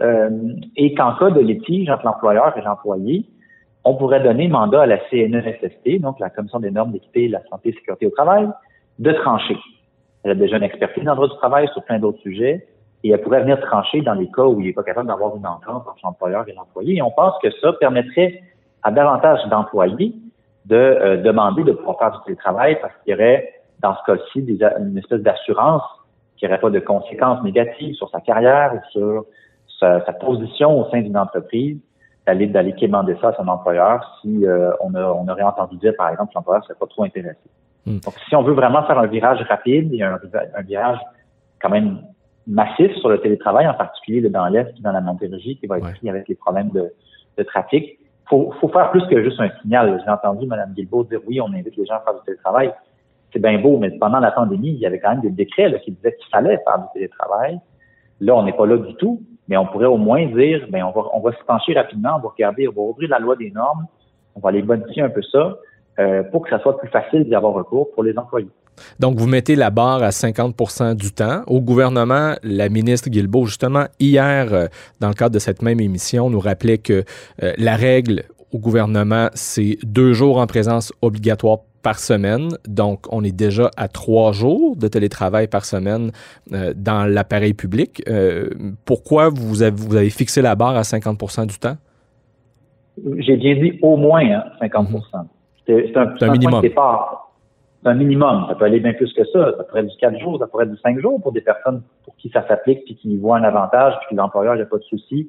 Euh, 0.00 0.30
et 0.76 0.94
qu'en 0.94 1.14
cas 1.14 1.30
de 1.30 1.40
litige 1.40 1.88
entre 1.90 2.06
l'employeur 2.06 2.56
et 2.56 2.62
l'employé, 2.62 3.26
on 3.84 3.94
pourrait 3.94 4.22
donner 4.22 4.48
mandat 4.48 4.82
à 4.82 4.86
la 4.86 4.98
CNESST, 5.10 6.00
donc 6.00 6.18
la 6.18 6.30
Commission 6.30 6.60
des 6.60 6.70
normes 6.70 6.92
d'équité, 6.92 7.26
de 7.26 7.32
la 7.32 7.42
santé 7.50 7.70
et 7.70 7.72
sécurité 7.72 8.06
au 8.06 8.10
travail, 8.10 8.48
de 8.98 9.12
trancher. 9.12 9.56
Elle 10.22 10.32
a 10.32 10.34
déjà 10.34 10.56
une 10.56 10.62
expertise 10.62 11.04
dans 11.04 11.12
le 11.12 11.16
droit 11.16 11.28
du 11.28 11.36
travail 11.36 11.68
sur 11.72 11.82
plein 11.84 11.98
d'autres 11.98 12.20
sujets 12.20 12.66
et 13.04 13.10
elle 13.10 13.20
pourrait 13.20 13.40
venir 13.40 13.60
trancher 13.60 14.00
dans 14.02 14.14
les 14.14 14.30
cas 14.30 14.44
où 14.44 14.60
il 14.60 14.66
n'est 14.66 14.72
pas 14.72 14.84
capable 14.84 15.08
d'avoir 15.08 15.36
une 15.36 15.46
entente 15.46 15.86
entre 15.88 15.98
l'employeur 16.04 16.48
et 16.48 16.52
l'employé. 16.52 16.96
Et 16.96 17.02
on 17.02 17.10
pense 17.10 17.34
que 17.42 17.50
ça 17.60 17.72
permettrait 17.74 18.40
à 18.84 18.92
davantage 18.92 19.40
d'employés 19.48 20.14
de 20.66 20.76
euh, 20.76 21.16
demander 21.16 21.64
de 21.64 21.72
pouvoir 21.72 21.98
faire 21.98 22.12
du 22.12 22.18
télétravail 22.24 22.78
parce 22.80 22.94
qu'il 23.02 23.12
y 23.12 23.14
aurait, 23.14 23.52
dans 23.80 23.96
ce 23.96 24.12
cas-ci, 24.12 24.46
une 24.78 24.96
espèce 24.96 25.20
d'assurance 25.20 25.82
qui 26.36 26.44
n'aurait 26.44 26.60
pas 26.60 26.70
de 26.70 26.78
conséquences 26.78 27.42
négatives 27.42 27.94
sur 27.96 28.08
sa 28.10 28.20
carrière 28.20 28.74
ou 28.74 28.90
sur 28.90 29.24
sa, 29.82 30.04
sa 30.06 30.12
position 30.14 30.68
au 30.80 30.84
sein 30.90 31.00
d'une 31.02 31.18
entreprise, 31.18 31.76
d'aller 32.26 32.46
d'aller 32.46 32.72
quémander 32.80 33.16
ça 33.20 33.28
à 33.30 33.34
son 33.34 33.48
employeur 33.48 33.96
si 34.20 34.46
euh, 34.46 34.70
on, 34.84 34.94
a- 34.94 35.10
on 35.20 35.26
aurait 35.28 35.42
entendu 35.52 35.76
dire, 35.76 35.92
par 35.98 36.08
exemple, 36.10 36.30
que 36.30 36.34
l'employeur 36.36 36.62
ne 36.62 36.66
serait 36.66 36.78
pas 36.78 36.86
trop 36.86 37.04
intéressé. 37.04 37.46
Hmm. 37.84 37.98
Donc, 38.04 38.14
si 38.28 38.34
on 38.36 38.42
veut 38.48 38.52
vraiment 38.62 38.82
faire 38.84 38.98
un 38.98 39.08
virage 39.16 39.40
rapide 39.54 39.92
et 39.92 40.02
un, 40.02 40.18
un 40.60 40.62
virage 40.62 40.98
quand 41.60 41.70
même 41.76 41.88
massif 42.46 42.92
sur 43.00 43.08
le 43.08 43.18
télétravail, 43.20 43.66
en 43.68 43.74
particulier 43.74 44.20
dans 44.28 44.46
l'Est 44.46 44.70
et 44.78 44.82
dans 44.82 44.92
la 44.92 45.00
Montérégie, 45.00 45.56
qui 45.58 45.66
va 45.66 45.78
être 45.78 45.84
Ouais. 45.86 45.92
pris 45.98 46.08
avec 46.10 46.28
les 46.28 46.36
problèmes 46.36 46.70
de, 46.70 46.84
de 47.38 47.42
trafic, 47.42 47.98
faut, 48.28 48.52
faut 48.60 48.68
faire 48.68 48.90
plus 48.92 49.04
que 49.08 49.22
juste 49.22 49.40
un 49.40 49.50
signal. 49.60 50.00
J'ai 50.04 50.10
entendu 50.10 50.46
Mme 50.46 50.72
Guilbeault 50.74 51.04
dire 51.04 51.20
oui, 51.26 51.40
on 51.40 51.52
invite 51.52 51.76
les 51.76 51.86
gens 51.86 51.96
à 51.96 52.00
faire 52.00 52.14
du 52.14 52.20
télétravail. 52.24 52.72
C'est 53.32 53.40
bien 53.42 53.58
beau, 53.58 53.78
mais 53.78 53.90
pendant 53.98 54.20
la 54.20 54.30
pandémie, 54.30 54.68
il 54.68 54.78
y 54.78 54.86
avait 54.86 55.00
quand 55.00 55.10
même 55.10 55.20
des 55.22 55.30
décrets 55.30 55.68
là, 55.70 55.78
qui 55.80 55.90
disaient 55.90 56.14
qu'il 56.20 56.30
fallait 56.30 56.58
faire 56.64 56.78
du 56.78 56.86
télétravail. 56.94 57.58
Là, 58.20 58.36
on 58.36 58.42
n'est 58.44 58.52
pas 58.52 58.66
là 58.66 58.76
du 58.76 58.94
tout, 58.94 59.22
mais 59.52 59.58
on 59.58 59.66
pourrait 59.66 59.84
au 59.84 59.98
moins 59.98 60.24
dire, 60.24 60.66
ben 60.70 60.82
on 60.82 60.98
va, 60.98 61.08
on 61.12 61.20
va 61.20 61.30
se 61.32 61.44
pencher 61.46 61.74
rapidement, 61.74 62.12
on 62.16 62.20
va 62.20 62.30
regarder, 62.30 62.68
on 62.68 62.72
va 62.72 62.80
ouvrir 62.80 63.10
la 63.10 63.18
loi 63.18 63.36
des 63.36 63.50
normes, 63.50 63.84
on 64.34 64.40
va 64.40 64.48
aller 64.48 64.62
modifier 64.62 65.02
un 65.02 65.10
peu 65.10 65.20
ça 65.30 65.58
euh, 65.98 66.22
pour 66.22 66.42
que 66.44 66.48
ça 66.48 66.58
soit 66.60 66.78
plus 66.78 66.88
facile 66.88 67.24
d'y 67.24 67.34
avoir 67.34 67.52
recours 67.52 67.92
pour 67.92 68.02
les 68.02 68.16
employés. 68.16 68.48
Donc, 68.98 69.18
vous 69.18 69.26
mettez 69.26 69.54
la 69.54 69.68
barre 69.68 70.02
à 70.02 70.08
50% 70.08 70.94
du 70.94 71.12
temps. 71.12 71.42
Au 71.46 71.60
gouvernement, 71.60 72.32
la 72.42 72.70
ministre 72.70 73.10
Guilbeault, 73.10 73.44
justement, 73.44 73.84
hier, 74.00 74.54
euh, 74.54 74.68
dans 75.00 75.08
le 75.08 75.14
cadre 75.14 75.34
de 75.34 75.38
cette 75.38 75.60
même 75.60 75.80
émission, 75.80 76.30
nous 76.30 76.40
rappelait 76.40 76.78
que 76.78 77.04
euh, 77.42 77.52
la 77.58 77.76
règle 77.76 78.22
au 78.52 78.58
gouvernement, 78.58 79.28
c'est 79.34 79.76
deux 79.82 80.14
jours 80.14 80.38
en 80.38 80.46
présence 80.46 80.94
obligatoire 81.02 81.58
par 81.82 81.98
semaine. 81.98 82.48
Donc, 82.66 83.12
on 83.12 83.22
est 83.24 83.36
déjà 83.36 83.70
à 83.76 83.88
trois 83.88 84.32
jours 84.32 84.76
de 84.76 84.88
télétravail 84.88 85.48
par 85.48 85.64
semaine 85.64 86.12
euh, 86.52 86.72
dans 86.76 87.04
l'appareil 87.04 87.54
public. 87.54 88.02
Euh, 88.08 88.48
pourquoi 88.84 89.28
vous 89.28 89.62
avez, 89.62 89.76
vous 89.76 89.96
avez 89.96 90.10
fixé 90.10 90.42
la 90.42 90.54
barre 90.54 90.76
à 90.76 90.82
50% 90.82 91.46
du 91.46 91.58
temps? 91.58 91.76
J'ai 93.18 93.36
bien 93.36 93.54
dit 93.54 93.78
au 93.82 93.96
moins 93.96 94.22
hein, 94.22 94.44
50 94.60 94.88
C'est 95.66 95.86
c'est 95.88 95.96
un, 95.96 96.14
C'est 96.18 96.24
un 96.24 96.28
point 96.28 96.30
minimum. 96.32 96.62
de 96.62 96.68
départ. 96.68 97.32
C'est 97.82 97.88
un 97.88 97.94
minimum. 97.94 98.44
Ça 98.48 98.54
peut 98.54 98.64
aller 98.66 98.80
bien 98.80 98.92
plus 98.92 99.12
que 99.12 99.24
ça. 99.24 99.54
Ça 99.56 99.64
pourrait 99.64 99.80
être 99.80 99.88
du 99.88 99.96
4 99.96 100.18
jours, 100.20 100.38
ça 100.38 100.46
pourrait 100.46 100.64
être 100.64 100.72
du 100.72 100.78
5 100.78 101.00
jours 101.00 101.20
pour 101.20 101.32
des 101.32 101.40
personnes 101.40 101.82
pour 102.04 102.14
qui 102.16 102.28
ça 102.30 102.46
s'applique 102.46 102.84
puis 102.84 102.96
qui 102.96 103.16
voient 103.16 103.38
un 103.38 103.44
avantage 103.44 103.94
puis 104.00 104.14
que 104.14 104.20
l'employeur 104.20 104.56
n'a 104.56 104.64
pas 104.66 104.78
de 104.78 104.82
souci. 104.84 105.28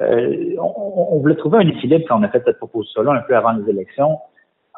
Euh, 0.00 0.56
on, 0.58 1.06
on 1.12 1.20
voulait 1.20 1.36
trouver 1.36 1.58
un 1.58 1.68
équilibre 1.68 2.04
quand 2.08 2.18
on 2.18 2.22
a 2.24 2.28
fait 2.28 2.42
cette 2.44 2.58
proposition-là 2.58 3.12
un 3.12 3.20
peu 3.20 3.36
avant 3.36 3.52
les 3.52 3.70
élections. 3.70 4.18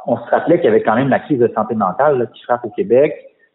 On 0.07 0.17
se 0.17 0.31
rappelait 0.31 0.57
qu'il 0.57 0.67
y 0.67 0.69
avait 0.69 0.83
quand 0.83 0.95
même 0.95 1.09
la 1.09 1.19
crise 1.21 1.39
de 1.39 1.51
santé 1.55 1.75
mentale 1.75 2.19
là, 2.19 2.27
qui 2.27 2.43
frappe 2.43 2.65
au 2.65 2.71
Québec. 2.71 3.13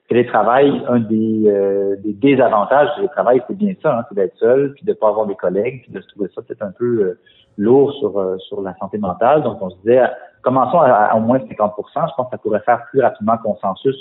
Télétravail, 0.09 0.83
un 0.89 0.99
des, 0.99 1.43
euh, 1.47 1.95
des 2.03 2.13
désavantages 2.13 2.89
du 2.89 2.95
télétravail, 2.95 3.41
c'est 3.47 3.57
bien 3.57 3.73
ça, 3.81 3.97
hein, 3.97 4.05
c'est 4.09 4.15
d'être 4.15 4.35
seul, 4.37 4.73
puis 4.73 4.83
de 4.83 4.91
ne 4.91 4.95
pas 4.95 5.07
avoir 5.07 5.25
des 5.25 5.35
collègues, 5.35 5.83
puis 5.83 5.91
de 5.93 6.01
se 6.01 6.07
trouver 6.09 6.27
ça 6.35 6.41
peut-être 6.41 6.63
un 6.63 6.73
peu 6.77 6.85
euh, 7.01 7.19
lourd 7.57 7.93
sur, 7.93 8.19
euh, 8.19 8.37
sur 8.39 8.61
la 8.61 8.75
santé 8.75 8.97
mentale. 8.97 9.43
Donc, 9.43 9.61
on 9.61 9.69
se 9.69 9.77
disait, 9.77 10.01
commençons 10.41 10.79
à, 10.79 10.91
à 10.91 11.15
au 11.15 11.21
moins 11.21 11.37
50% 11.37 11.47
Je 11.49 12.15
pense 12.17 12.25
que 12.25 12.31
ça 12.31 12.37
pourrait 12.37 12.59
faire 12.61 12.83
plus 12.91 13.01
rapidement 13.01 13.37
consensus 13.37 13.95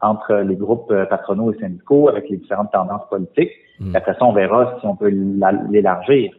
entre 0.00 0.34
les 0.34 0.56
groupes 0.56 0.90
euh, 0.90 1.06
patronaux 1.06 1.52
et 1.52 1.58
syndicaux 1.58 2.08
avec 2.08 2.28
les 2.28 2.36
différentes 2.38 2.72
tendances 2.72 3.08
politiques. 3.08 3.52
Mm. 3.78 3.86
Puis 3.88 3.96
Après 3.96 4.14
ça, 4.14 4.24
on 4.24 4.32
verra 4.32 4.76
si 4.80 4.86
on 4.86 4.96
peut 4.96 5.10
la- 5.10 5.52
l'élargir. 5.70 6.32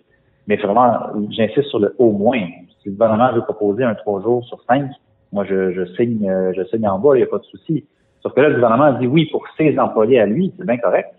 Mais 0.47 0.57
vraiment, 0.57 0.91
j'insiste 1.29 1.69
sur 1.69 1.79
le 1.79 1.95
au 1.97 2.12
moins. 2.12 2.41
Si 2.81 2.89
le 2.89 2.91
gouvernement 2.91 3.31
veut 3.33 3.41
proposer 3.41 3.83
un 3.83 3.95
trois 3.95 4.21
jours 4.21 4.43
sur 4.45 4.62
cinq, 4.63 4.91
moi, 5.32 5.44
je, 5.46 5.72
je 5.72 5.86
signe, 5.96 6.29
euh, 6.29 6.53
je 6.55 6.63
signe 6.65 6.88
en 6.88 7.00
bas, 7.00 7.15
il 7.15 7.17
n'y 7.17 7.24
a 7.24 7.27
pas 7.27 7.39
de 7.39 7.46
souci. 7.46 7.86
Sauf 8.22 8.34
que 8.34 8.41
là, 8.41 8.50
le 8.50 8.55
gouvernement 8.55 8.94
dit 9.00 9.08
oui 9.08 9.27
pour 9.32 9.46
ses 9.58 9.77
employés 9.77 10.20
à 10.20 10.25
lui, 10.25 10.53
c'est 10.58 10.65
bien 10.65 10.77
correct. 10.77 11.10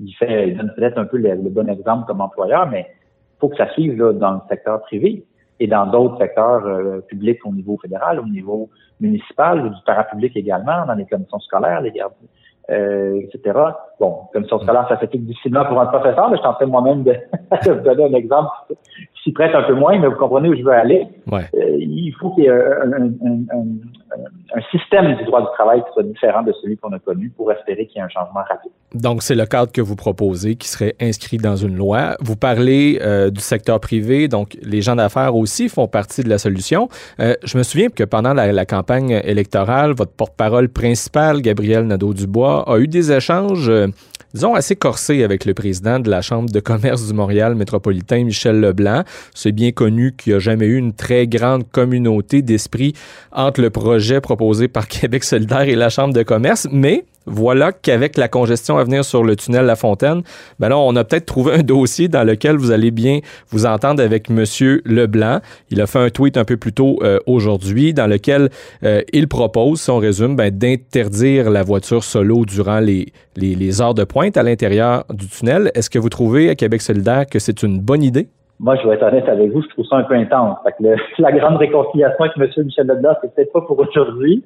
Il 0.00 0.12
fait, 0.12 0.48
il 0.48 0.56
donne 0.56 0.72
peut-être 0.76 0.98
un 0.98 1.04
peu 1.04 1.18
le, 1.18 1.34
le 1.34 1.50
bon 1.50 1.68
exemple 1.68 2.06
comme 2.06 2.20
employeur, 2.20 2.68
mais 2.68 2.86
il 2.90 3.40
faut 3.40 3.48
que 3.48 3.56
ça 3.56 3.70
suive 3.72 3.96
là, 3.98 4.12
dans 4.12 4.32
le 4.32 4.40
secteur 4.48 4.80
privé 4.82 5.24
et 5.60 5.66
dans 5.66 5.86
d'autres 5.86 6.18
secteurs 6.18 6.66
euh, 6.66 7.00
publics 7.00 7.44
au 7.44 7.52
niveau 7.52 7.78
fédéral, 7.80 8.18
au 8.18 8.26
niveau 8.26 8.70
municipal, 9.00 9.64
ou 9.64 9.68
du 9.68 9.80
parapublic 9.86 10.36
également, 10.36 10.84
dans 10.86 10.94
les 10.94 11.06
commissions 11.06 11.38
scolaires, 11.40 11.80
les 11.80 11.92
gardiens, 11.92 12.28
euh, 12.70 13.20
etc. 13.20 13.58
Bon, 14.00 14.16
commission 14.32 14.58
scolaire, 14.58 14.86
ça 14.88 14.98
s'applique 14.98 15.24
difficilement 15.26 15.64
pour 15.66 15.80
un 15.80 15.86
professeur, 15.86 16.30
mais 16.30 16.36
je 16.38 16.42
tentais 16.42 16.66
moi-même 16.66 17.02
de, 17.02 17.12
de 17.66 17.72
vous 17.72 17.80
donner 17.84 18.04
un 18.04 18.14
exemple 18.14 18.50
qui 18.68 19.22
s'y 19.22 19.32
prête 19.32 19.54
un 19.54 19.62
peu 19.64 19.74
moins, 19.74 19.98
mais 19.98 20.08
vous 20.08 20.16
comprenez 20.16 20.48
où 20.48 20.56
je 20.56 20.62
veux 20.62 20.72
aller. 20.72 21.06
Ouais. 21.30 21.42
Euh, 21.54 21.76
il 21.78 22.12
faut 22.20 22.30
qu'il 22.30 22.44
y 22.44 22.46
ait 22.46 22.50
un, 22.50 22.92
un- 22.92 23.58
un- 23.58 23.66
un- 24.14 24.60
système 24.70 25.16
du 25.16 25.24
droit 25.24 25.40
du 25.40 25.46
travail 25.54 25.80
qui 25.80 25.92
soit 25.92 26.02
différent 26.02 26.42
de 26.42 26.52
celui 26.62 26.76
qu'on 26.76 26.92
a 26.92 26.98
connu 26.98 27.30
pour 27.36 27.50
espérer 27.52 27.86
qu'il 27.86 27.96
y 27.96 27.98
ait 28.00 28.02
un 28.04 28.08
changement 28.08 28.40
rapide. 28.48 28.70
Donc, 28.94 29.22
c'est 29.22 29.34
le 29.34 29.44
cadre 29.46 29.72
que 29.72 29.80
vous 29.80 29.96
proposez 29.96 30.54
qui 30.56 30.68
serait 30.68 30.94
inscrit 31.00 31.36
dans 31.38 31.56
une 31.56 31.76
loi. 31.76 32.16
Vous 32.20 32.36
parlez 32.36 32.98
euh, 33.02 33.30
du 33.30 33.40
secteur 33.40 33.80
privé, 33.80 34.28
donc 34.28 34.56
les 34.62 34.82
gens 34.82 34.96
d'affaires 34.96 35.34
aussi 35.34 35.68
font 35.68 35.88
partie 35.88 36.22
de 36.22 36.28
la 36.28 36.38
solution. 36.38 36.88
Euh, 37.20 37.34
je 37.44 37.58
me 37.58 37.62
souviens 37.64 37.88
que 37.88 38.04
pendant 38.04 38.32
la, 38.34 38.52
la 38.52 38.64
campagne 38.66 39.20
électorale, 39.24 39.92
votre 39.92 40.12
porte-parole 40.12 40.68
principal, 40.68 41.40
Gabriel 41.42 41.86
Nadeau-Dubois, 41.86 42.64
a 42.68 42.78
eu 42.78 42.86
des 42.88 43.10
échanges, 43.12 43.68
euh, 43.68 43.88
disons, 44.34 44.54
assez 44.54 44.76
corsés 44.76 45.22
avec 45.22 45.44
le 45.44 45.54
président 45.54 46.00
de 46.00 46.10
la 46.10 46.20
Chambre 46.20 46.50
de 46.50 46.60
commerce 46.60 47.06
du 47.06 47.14
Montréal 47.14 47.54
métropolitain, 47.54 48.24
Michel 48.24 48.60
Leblanc. 48.60 49.04
C'est 49.34 49.52
bien 49.52 49.72
connu 49.72 50.14
qu'il 50.16 50.32
n'y 50.32 50.36
a 50.36 50.40
jamais 50.40 50.66
eu 50.66 50.76
une 50.76 50.92
très 50.92 51.26
grande 51.26 51.70
communauté 51.70 52.42
d'esprit 52.42 52.94
entre 53.32 53.60
le 53.60 53.70
projet 53.70 54.20
proposé 54.20 54.68
par 54.68 54.88
Québec 54.88 55.24
solidaire 55.24 55.62
et 55.62 55.76
la 55.76 55.88
Chambre 55.88 56.12
de 56.12 56.22
commerce, 56.22 56.68
mais 56.70 57.04
voilà 57.26 57.72
qu'avec 57.72 58.16
la 58.16 58.28
congestion 58.28 58.76
à 58.76 58.84
venir 58.84 59.04
sur 59.04 59.24
le 59.24 59.36
tunnel 59.36 59.66
La 59.66 59.76
Fontaine, 59.76 60.22
ben 60.58 60.68
là, 60.68 60.78
on 60.78 60.94
a 60.96 61.04
peut-être 61.04 61.26
trouvé 61.26 61.54
un 61.54 61.62
dossier 61.62 62.08
dans 62.08 62.24
lequel 62.24 62.56
vous 62.56 62.70
allez 62.70 62.90
bien 62.90 63.20
vous 63.48 63.66
entendre 63.66 64.02
avec 64.02 64.30
M. 64.30 64.44
Leblanc. 64.84 65.40
Il 65.70 65.80
a 65.80 65.86
fait 65.86 65.98
un 65.98 66.10
tweet 66.10 66.36
un 66.36 66.44
peu 66.44 66.56
plus 66.56 66.72
tôt 66.72 66.98
euh, 67.02 67.18
aujourd'hui 67.26 67.94
dans 67.94 68.06
lequel 68.06 68.50
euh, 68.82 69.00
il 69.12 69.28
propose, 69.28 69.80
si 69.80 69.90
on 69.90 69.98
résume, 69.98 70.36
ben, 70.36 70.50
d'interdire 70.50 71.50
la 71.50 71.62
voiture 71.62 72.04
solo 72.04 72.44
durant 72.44 72.80
les, 72.80 73.06
les, 73.36 73.80
heures 73.80 73.94
de 73.94 74.04
pointe 74.04 74.36
à 74.36 74.42
l'intérieur 74.42 75.04
du 75.10 75.28
tunnel. 75.28 75.70
Est-ce 75.74 75.90
que 75.90 75.98
vous 75.98 76.08
trouvez 76.08 76.50
à 76.50 76.54
Québec 76.54 76.82
solidaire 76.82 77.26
que 77.26 77.38
c'est 77.38 77.62
une 77.62 77.80
bonne 77.80 78.02
idée? 78.02 78.28
Moi, 78.60 78.76
je 78.76 78.86
vais 78.86 78.94
être 78.94 79.02
honnête 79.02 79.28
avec 79.28 79.50
vous, 79.50 79.62
je 79.62 79.68
trouve 79.68 79.84
ça 79.86 79.96
un 79.96 80.04
peu 80.04 80.14
intense. 80.14 80.58
La 81.18 81.32
grande 81.32 81.56
réconciliation 81.56 82.24
avec 82.24 82.36
M. 82.56 82.64
Michel 82.64 82.86
Leblanc, 82.86 83.14
c'est 83.20 83.34
peut-être 83.34 83.52
pas 83.52 83.62
pour 83.62 83.78
aujourd'hui. 83.78 84.44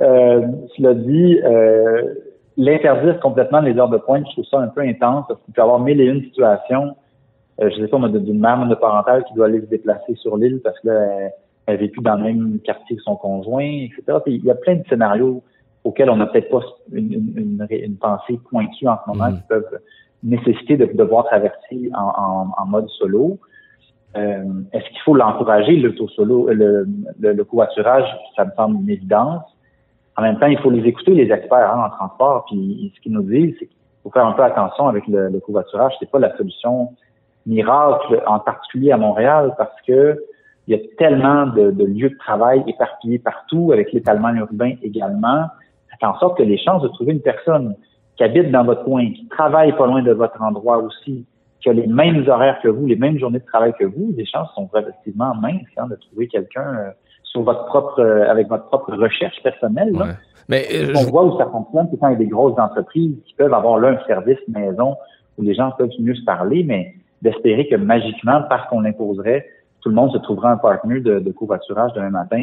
Euh, 0.00 0.46
cela 0.76 0.94
dit, 0.94 1.40
euh, 1.44 2.14
l'interdire 2.56 3.20
complètement 3.20 3.60
les 3.60 3.76
heures 3.78 3.90
de 3.90 3.98
pointe, 3.98 4.26
je 4.28 4.32
trouve 4.32 4.44
ça 4.46 4.58
un 4.60 4.68
peu 4.68 4.80
intense 4.80 5.26
parce 5.28 5.40
qu'il 5.42 5.54
peut 5.54 5.60
y 5.60 5.64
avoir 5.64 5.80
mille 5.80 6.00
et 6.00 6.06
une 6.06 6.22
situations. 6.22 6.96
Euh, 7.60 7.68
je 7.70 7.80
sais 7.82 7.88
pas, 7.88 7.98
d'une 8.08 8.40
mère 8.40 8.56
monoparentale 8.56 9.24
qui 9.24 9.34
doit 9.34 9.46
aller 9.46 9.60
se 9.60 9.66
déplacer 9.66 10.14
sur 10.16 10.36
l'île 10.36 10.60
parce 10.64 10.78
que 10.80 10.88
là, 10.88 11.30
elle, 11.66 11.76
vécu 11.76 12.00
dans 12.00 12.16
le 12.16 12.24
même 12.24 12.58
quartier 12.64 12.96
que 12.96 13.02
son 13.02 13.16
conjoint, 13.16 13.62
etc. 13.84 14.18
Il 14.26 14.44
y 14.44 14.50
a 14.50 14.54
plein 14.54 14.76
de 14.76 14.84
scénarios 14.88 15.42
auxquels 15.84 16.10
on 16.10 16.16
n'a 16.16 16.26
peut-être 16.26 16.50
pas 16.50 16.60
une, 16.92 17.12
une, 17.36 17.66
une, 17.70 17.96
pensée 17.96 18.38
pointue 18.50 18.88
en 18.88 18.98
ce 19.04 19.10
moment 19.10 19.30
Mhm. 19.30 19.36
qui 19.36 19.42
peuvent 19.48 19.78
nécessiter 20.22 20.76
de 20.76 20.86
devoir 20.86 21.24
traverser 21.26 21.90
en, 21.94 22.00
en, 22.00 22.62
en 22.62 22.66
mode 22.66 22.88
solo. 22.88 23.38
Euh, 24.16 24.44
Est-ce 24.72 24.88
qu'il 24.88 24.98
faut 25.04 25.14
l'encourager, 25.14 25.76
l'auto-solo, 25.76 26.48
le, 26.50 26.86
le, 27.20 27.32
le 27.32 27.44
covoiturage? 27.44 28.08
Ça 28.36 28.44
me 28.44 28.50
semble 28.56 28.76
une 28.82 28.90
évidence. 28.90 29.42
En 30.20 30.22
même 30.22 30.38
temps, 30.38 30.48
il 30.48 30.58
faut 30.58 30.68
les 30.68 30.86
écouter, 30.86 31.12
les 31.12 31.32
experts 31.32 31.72
hein, 31.72 31.86
en 31.86 31.88
transport. 31.96 32.44
Puis 32.44 32.92
ce 32.94 33.00
qu'ils 33.00 33.12
nous 33.12 33.22
disent, 33.22 33.54
c'est 33.58 33.64
qu'il 33.64 33.76
faut 34.02 34.10
faire 34.10 34.26
un 34.26 34.32
peu 34.32 34.42
attention 34.42 34.86
avec 34.86 35.06
le, 35.08 35.30
le 35.30 35.40
covoiturage. 35.40 35.94
C'est 35.98 36.10
pas 36.10 36.18
la 36.18 36.36
solution 36.36 36.90
miracle, 37.46 38.22
en 38.26 38.38
particulier 38.38 38.92
à 38.92 38.98
Montréal, 38.98 39.54
parce 39.56 39.74
que 39.86 40.22
il 40.66 40.76
y 40.76 40.78
a 40.78 40.82
tellement 40.98 41.46
de, 41.46 41.70
de 41.70 41.84
lieux 41.86 42.10
de 42.10 42.18
travail 42.18 42.62
éparpillés 42.66 43.18
partout, 43.18 43.72
avec 43.72 43.94
l'étalement 43.94 44.28
urbain 44.34 44.74
également. 44.82 45.46
Ça 45.90 45.96
fait 45.98 46.06
en 46.06 46.18
sorte 46.18 46.36
que 46.36 46.42
les 46.42 46.58
chances 46.58 46.82
de 46.82 46.88
trouver 46.88 47.12
une 47.12 47.22
personne 47.22 47.74
qui 48.16 48.24
habite 48.24 48.50
dans 48.50 48.64
votre 48.64 48.84
coin, 48.84 49.10
qui 49.12 49.26
travaille 49.28 49.74
pas 49.74 49.86
loin 49.86 50.02
de 50.02 50.12
votre 50.12 50.42
endroit 50.42 50.76
aussi, 50.76 51.24
qui 51.62 51.70
a 51.70 51.72
les 51.72 51.86
mêmes 51.86 52.28
horaires 52.28 52.60
que 52.62 52.68
vous, 52.68 52.84
les 52.84 52.96
mêmes 52.96 53.18
journées 53.18 53.38
de 53.38 53.46
travail 53.46 53.72
que 53.78 53.86
vous, 53.86 54.12
les 54.14 54.26
chances 54.26 54.52
sont 54.54 54.68
relativement 54.70 55.34
minces 55.34 55.62
hein, 55.78 55.86
de 55.86 55.96
trouver 55.96 56.28
quelqu'un 56.28 56.76
euh, 56.76 56.90
sur 57.30 57.42
votre 57.42 57.64
propre, 57.66 58.00
euh, 58.00 58.28
avec 58.30 58.48
votre 58.48 58.64
propre 58.66 58.92
recherche 58.96 59.40
personnelle. 59.42 59.92
Là. 59.92 60.06
Mais 60.48 60.66
euh, 60.72 60.92
On 60.96 61.00
je- 61.02 61.10
voit 61.10 61.24
où 61.24 61.38
ça 61.38 61.46
fonctionne, 61.46 61.88
c'est 61.90 61.98
quand 61.98 62.08
il 62.08 62.12
y 62.12 62.16
a 62.16 62.18
des 62.18 62.26
grosses 62.26 62.58
entreprises 62.58 63.14
qui 63.26 63.34
peuvent 63.34 63.54
avoir 63.54 63.78
là 63.78 63.88
un 63.90 64.06
service 64.06 64.38
maison 64.48 64.96
où 65.38 65.42
les 65.42 65.54
gens 65.54 65.70
peuvent 65.78 65.90
mieux 66.00 66.14
se 66.16 66.24
parler, 66.24 66.64
mais 66.64 66.94
d'espérer 67.22 67.68
que 67.68 67.76
magiquement, 67.76 68.42
parce 68.48 68.68
qu'on 68.68 68.80
l'imposerait, 68.80 69.46
tout 69.80 69.88
le 69.90 69.94
monde 69.94 70.10
se 70.12 70.18
trouvera 70.18 70.50
un 70.52 70.56
partenaire 70.56 71.02
de, 71.02 71.20
de 71.20 71.30
covoiturage 71.32 71.92
demain 71.94 72.10
matin, 72.10 72.42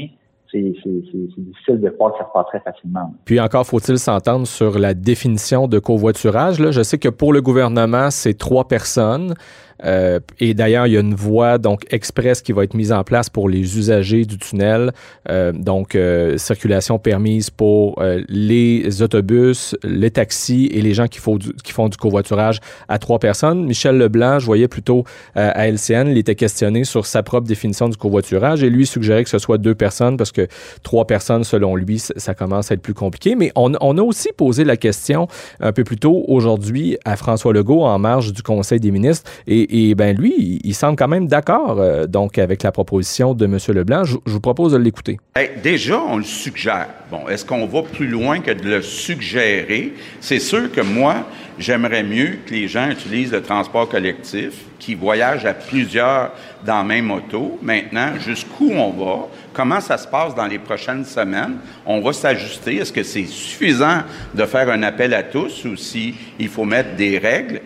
c'est 0.52 0.74
c'est- 0.82 1.02
c'est- 1.12 1.28
c'est 1.36 1.42
difficile 1.44 1.82
de 1.82 1.90
croire 1.90 2.14
que 2.14 2.20
ça 2.20 2.26
se 2.26 2.32
passerait 2.34 2.62
facilement. 2.62 3.14
Puis 3.26 3.40
encore 3.42 3.66
faut-il 3.66 3.98
s'entendre 4.00 4.48
sur 4.48 4.80
la 4.80 4.94
définition 4.94 5.68
de 5.68 5.78
covoiturage. 5.78 6.60
Là. 6.62 6.72
Je 6.72 6.84
sais 6.84 6.98
que 6.98 7.10
pour 7.10 7.34
le 7.34 7.42
gouvernement, 7.42 8.10
c'est 8.12 8.36
trois 8.38 8.66
personnes. 8.70 9.34
Euh, 9.84 10.20
et 10.40 10.54
d'ailleurs, 10.54 10.88
il 10.88 10.94
y 10.94 10.98
a 10.98 11.00
une 11.00 11.16
voie 11.16 11.58
donc 11.58 11.86
express 11.92 12.42
qui 12.42 12.52
va 12.52 12.64
être 12.64 12.74
mise 12.74 12.92
en 12.92 13.04
place 13.04 13.30
pour 13.30 13.50
les 13.50 13.78
usagers 13.78 14.26
du 14.26 14.38
tunnel. 14.38 14.92
Euh, 15.30 15.52
donc, 15.52 15.96
euh, 15.96 16.38
circulation 16.38 17.00
permise 17.00 17.50
pour 17.50 18.02
les 18.30 19.02
autobus, 19.02 19.76
les 19.84 20.12
taxis 20.12 20.70
et 20.72 20.82
les 20.82 20.94
gens 20.94 21.08
qui 21.08 21.20
font, 21.20 21.38
du, 21.38 21.98
covoiturage 21.98 22.60
à 22.88 23.00
trois 23.00 23.20
personnes. 23.20 23.66
Michel 23.66 23.98
Leblanc, 23.98 24.40
je 24.40 24.46
voyais 24.46 24.68
plutôt 24.68 25.04
à 25.36 25.68
LCN, 25.68 26.08
il 26.10 26.18
était 26.18 26.36
questionné 26.36 26.84
sur 26.84 27.06
sa 27.06 27.24
propre 27.24 27.48
définition 27.48 27.90
du 27.90 27.98
covoiturage 27.98 28.64
et 28.64 28.70
lui 28.70 28.86
suggérait 28.86 29.24
que 29.24 29.30
ce 29.30 29.40
soit 29.40 29.58
deux 29.58 29.76
personnes 29.76 30.18
parce 30.18 30.32
que 30.32 30.48
trois 30.84 31.06
personnes, 31.06 31.44
selon 31.44 31.76
lui, 31.76 32.00
ça 32.00 32.14
ça 32.28 32.34
commence 32.34 32.72
à 32.72 32.74
être 32.74 32.82
plus 32.82 32.94
compliqué. 32.94 33.36
Mais 33.36 33.54
on, 33.56 33.72
on 33.80 33.98
a 33.98 34.02
aussi 34.02 34.30
posé 34.36 34.66
la 34.66 34.76
question 34.76 35.28
un 35.62 35.72
peu 35.72 35.86
plus 35.86 35.98
tôt 35.98 36.26
aujourd'hui 36.28 36.98
à 37.06 37.16
François 37.16 37.54
Legault 37.54 37.84
en 37.84 37.98
marge 38.00 38.34
du 38.34 38.44
Conseil 38.44 38.82
des 38.82 38.92
ministres. 38.92 39.30
Et, 39.48 39.67
et 39.70 39.96
ben 39.96 40.16
lui, 40.16 40.60
il, 40.64 40.74
semble 40.74 40.96
quand 40.96 41.08
même 41.08 41.28
d'accord 41.28 41.80
euh, 41.80 42.06
donc 42.06 42.38
avec 42.38 42.64
la 42.64 42.72
proposition 42.72 43.34
de 43.34 43.46
M. 43.46 43.58
Leblanc. 43.70 44.04
Je, 44.04 44.18
vous 44.26 44.40
propose 44.40 44.74
de 44.74 44.78
l'écouter. 44.78 45.20
Déjà, 45.64 46.00
on 46.00 46.18
le 46.18 46.24
suggère. 46.24 46.88
Bon, 47.12 47.28
est-ce 47.28 47.46
qu'on 47.46 47.66
va 47.66 47.82
plus 47.84 48.08
loin 48.08 48.40
que 48.40 48.52
de 48.52 48.70
le 48.70 48.82
suggérer? 48.82 49.94
C'est 50.20 50.40
sûr 50.40 50.72
que 50.72 50.82
moi, 50.82 51.26
j'aimerais 51.60 52.04
mieux 52.04 52.40
que 52.46 52.54
les 52.54 52.68
gens 52.68 52.90
utilisent 52.90 53.32
le 53.32 53.42
transport 53.42 53.90
collectif, 53.90 54.54
qui 54.80 54.96
voyagent 54.96 55.46
à 55.46 55.54
plusieurs 55.54 56.32
dans 56.66 56.78
la 56.78 56.84
même 56.84 57.12
auto. 57.12 57.58
Maintenant, 57.62 58.14
jusqu'où 58.20 58.72
on 58.72 58.92
va? 58.92 59.28
Comment 59.54 59.82
ça 59.82 59.98
se 59.98 60.08
passe 60.08 60.36
dans 60.36 60.46
les 60.46 60.60
prochaines 60.60 61.04
semaines? 61.04 61.56
On 61.86 62.00
va 62.00 62.14
s'ajuster. 62.14 62.76
Est-ce 62.78 62.94
que 62.94 63.04
c'est 63.04 63.26
suffisant 63.26 64.04
de 64.34 64.46
faire 64.46 64.70
un 64.70 64.84
appel 64.84 65.14
à 65.14 65.24
tous 65.24 65.66
ou 65.66 65.76
si 65.76 66.14
il 66.40 66.48
faut 66.48 66.66
mettre 66.66 66.96
des 66.96 67.18
règles? 67.18 67.62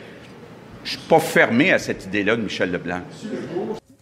Je 0.83 0.91
suis 0.97 1.07
pas 1.09 1.19
fermé 1.19 1.71
à 1.71 1.77
cette 1.79 2.05
idée-là 2.05 2.35
de 2.35 2.41
Michel 2.41 2.71
Leblanc. 2.71 3.01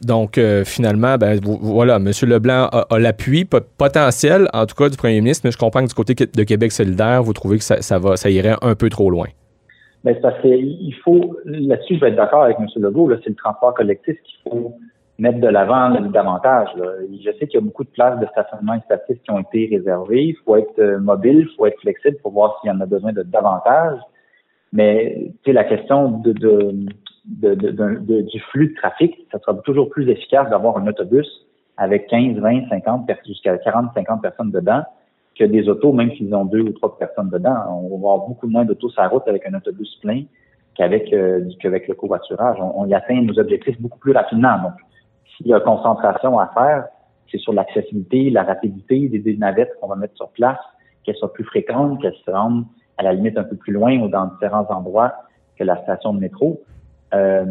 Donc, 0.01 0.37
euh, 0.37 0.63
finalement, 0.63 1.17
ben, 1.17 1.37
vo- 1.41 1.59
voilà, 1.61 1.97
M. 1.97 2.09
Leblanc 2.23 2.69
a, 2.71 2.85
a 2.89 2.99
l'appui 2.99 3.43
po- 3.43 3.57
potentiel, 3.77 4.47
en 4.53 4.65
tout 4.65 4.75
cas, 4.75 4.87
du 4.89 4.95
premier 4.95 5.19
ministre, 5.19 5.41
mais 5.45 5.51
je 5.51 5.57
comprends 5.57 5.81
que 5.83 5.89
du 5.89 5.93
côté 5.93 6.13
de 6.15 6.43
Québec 6.43 6.71
solidaire, 6.71 7.21
vous 7.21 7.33
trouvez 7.33 7.57
que 7.57 7.63
ça, 7.65 7.81
ça 7.81 7.99
va, 7.99 8.15
ça 8.15 8.29
irait 8.29 8.55
un 8.61 8.75
peu 8.75 8.89
trop 8.89 9.09
loin. 9.09 9.27
Ben, 10.05 10.13
c'est 10.15 10.21
parce 10.21 10.39
qu'il 10.41 10.95
faut, 11.03 11.35
là-dessus, 11.43 11.95
je 11.95 11.99
vais 11.99 12.09
être 12.09 12.15
d'accord 12.15 12.43
avec 12.43 12.57
M. 12.59 12.67
Legault, 12.77 13.09
là, 13.09 13.17
c'est 13.23 13.29
le 13.29 13.35
transport 13.35 13.73
collectif 13.73 14.15
qu'il 14.23 14.49
faut 14.49 14.73
mettre 15.17 15.41
de 15.41 15.47
l'avant 15.49 15.89
là, 15.89 15.99
davantage. 15.99 16.69
Là. 16.77 16.85
Je 17.21 17.29
sais 17.37 17.47
qu'il 17.47 17.55
y 17.55 17.57
a 17.57 17.61
beaucoup 17.65 17.83
de 17.83 17.89
places 17.89 18.17
de 18.21 18.25
stationnement 18.27 18.75
et 18.75 18.79
statifs 18.85 19.17
qui 19.21 19.31
ont 19.31 19.39
été 19.39 19.67
réservées. 19.69 20.23
Il 20.27 20.35
faut 20.45 20.55
être 20.55 20.79
euh, 20.79 20.97
mobile, 20.99 21.39
il 21.51 21.55
faut 21.57 21.65
être 21.65 21.77
flexible 21.81 22.15
pour 22.23 22.31
voir 22.31 22.57
s'il 22.61 22.71
y 22.71 22.73
en 22.73 22.79
a 22.79 22.85
besoin 22.85 23.11
de 23.11 23.23
davantage. 23.23 23.97
Mais 24.73 25.31
la 25.45 25.63
question 25.63 26.09
de, 26.19 26.31
de, 26.31 26.75
de, 27.25 27.55
de- 27.55 28.21
du 28.21 28.39
flux 28.51 28.69
de 28.69 28.75
trafic, 28.75 29.15
ça 29.31 29.39
sera 29.39 29.55
toujours 29.61 29.89
plus 29.89 30.07
efficace 30.09 30.49
d'avoir 30.49 30.77
un 30.77 30.87
autobus 30.87 31.27
avec 31.77 32.07
15, 32.07 32.37
20, 32.37 32.69
50, 32.69 33.07
per- 33.07 33.15
jusqu'à 33.25 33.57
40, 33.57 33.91
50 33.95 34.21
personnes 34.21 34.51
dedans 34.51 34.83
que 35.35 35.45
des 35.45 35.69
autos, 35.69 35.93
même 35.93 36.11
s'ils 36.11 36.33
ont 36.35 36.45
deux 36.45 36.61
ou 36.61 36.71
trois 36.73 36.97
personnes 36.97 37.29
dedans. 37.29 37.55
On 37.69 37.87
va 37.89 37.95
avoir 37.95 38.27
beaucoup 38.27 38.47
moins 38.47 38.65
d'autos 38.65 38.89
sur 38.89 39.01
la 39.01 39.07
route 39.07 39.23
avec 39.27 39.45
un 39.47 39.53
autobus 39.53 39.95
plein 40.01 40.23
qu'avec 40.75 41.11
euh, 41.13 41.39
le 41.63 41.93
covoiturage. 41.93 42.57
On, 42.59 42.81
on 42.81 42.85
y 42.87 42.93
atteint 42.93 43.21
nos 43.21 43.39
objectifs 43.39 43.79
beaucoup 43.81 43.99
plus 43.99 44.11
rapidement. 44.11 44.57
Donc, 44.61 44.73
s'il 45.37 45.47
y 45.47 45.53
a 45.53 45.59
concentration 45.61 46.37
à 46.39 46.47
faire, 46.47 46.85
c'est 47.31 47.37
sur 47.37 47.53
l'accessibilité, 47.53 48.29
la 48.29 48.43
rapidité 48.43 49.07
des, 49.07 49.19
des 49.19 49.37
navettes 49.37 49.71
qu'on 49.79 49.87
va 49.87 49.95
mettre 49.95 50.15
sur 50.17 50.29
place, 50.29 50.57
qu'elles 51.03 51.15
soient 51.15 51.31
plus 51.31 51.45
fréquentes, 51.45 52.01
qu'elles 52.01 52.15
se 52.25 52.31
rendent 52.31 52.65
à 52.99 53.03
la 53.03 53.13
limite 53.13 53.37
un 53.37 53.43
peu 53.43 53.55
plus 53.55 53.71
loin 53.71 53.97
ou 53.99 54.09
dans 54.09 54.25
différents 54.27 54.67
endroits 54.69 55.13
que 55.57 55.63
la 55.63 55.81
station 55.83 56.13
de 56.13 56.19
métro. 56.19 56.61
Euh, 57.13 57.45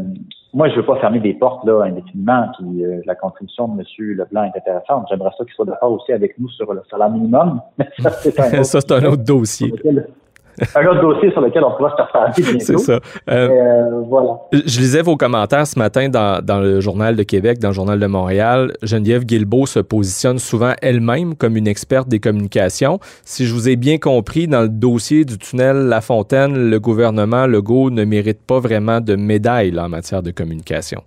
moi, 0.53 0.69
je 0.69 0.77
veux 0.77 0.85
pas 0.85 0.97
fermer 1.01 1.21
des 1.21 1.35
portes 1.35 1.65
là 1.67 1.85
indéfiniment. 1.85 2.47
Puis 2.59 2.85
euh, 2.85 3.01
la 3.07 3.15
contribution 3.15 3.67
de 3.69 3.81
M. 3.81 3.87
Leblanc 4.17 4.45
est 4.45 4.59
intéressante. 4.59 5.07
J'aimerais 5.09 5.31
ça 5.37 5.45
qu'il 5.45 5.55
soit 5.55 5.65
d'accord 5.65 5.93
aussi 5.93 6.13
avec 6.13 6.39
nous 6.39 6.49
sur 6.51 6.73
le 6.73 6.83
salaire 6.91 7.11
minimum. 7.11 7.61
Mais 7.79 7.89
ça, 7.99 8.11
c'est 8.11 8.39
un 8.39 8.61
autre, 8.61 8.65
ça, 8.65 8.81
c'est 8.81 8.93
un 8.93 9.05
autre 9.05 9.25
dossier. 9.25 9.69
sur 9.69 9.77
lequel- 9.77 10.09
un 10.75 10.87
autre 10.87 11.01
dossier 11.01 11.31
sur 11.33 11.41
lequel 11.41 11.65
on 11.65 11.73
pourra 11.73 11.91
se 11.97 12.03
reparler 12.03 12.33
bientôt. 12.37 12.59
C'est 12.59 12.79
ça. 12.79 13.01
Euh, 13.31 13.49
Euh, 13.79 14.03
voilà. 14.07 14.39
Je 14.53 14.81
lisais 14.81 15.03
vos 15.03 15.17
commentaires 15.17 15.67
ce 15.67 15.79
matin 15.79 16.09
dans, 16.09 16.45
dans 16.45 16.61
le 16.61 16.81
Journal 16.81 17.17
de 17.17 17.23
Québec, 17.23 17.59
dans 17.59 17.69
le 17.69 17.75
Journal 17.75 17.99
de 17.99 18.07
Montréal. 18.07 18.73
Geneviève 18.83 19.25
Guilbeault 19.25 19.67
se 19.67 19.81
positionne 19.81 20.39
souvent 20.39 20.73
elle-même 20.83 21.35
comme 21.35 21.57
une 21.57 21.69
experte 21.69 22.09
des 22.09 22.21
communications. 22.21 22.99
Si 23.25 23.47
je 23.47 23.55
vous 23.55 23.69
ai 23.69 23.77
bien 23.77 23.99
compris, 23.99 24.49
dans 24.49 24.63
le 24.63 24.69
dossier 24.69 25.25
du 25.25 25.39
tunnel 25.39 25.89
La 25.89 26.01
Fontaine, 26.01 26.71
le 26.71 26.81
gouvernement 26.81 27.47
Legault 27.47 27.91
ne 27.91 28.05
mérite 28.05 28.41
pas 28.47 28.61
vraiment 28.61 29.01
de 29.01 29.17
médaille 29.17 29.71
là, 29.71 29.85
en 29.85 29.89
matière 29.89 30.23
de 30.23 30.31
communication. 30.31 31.03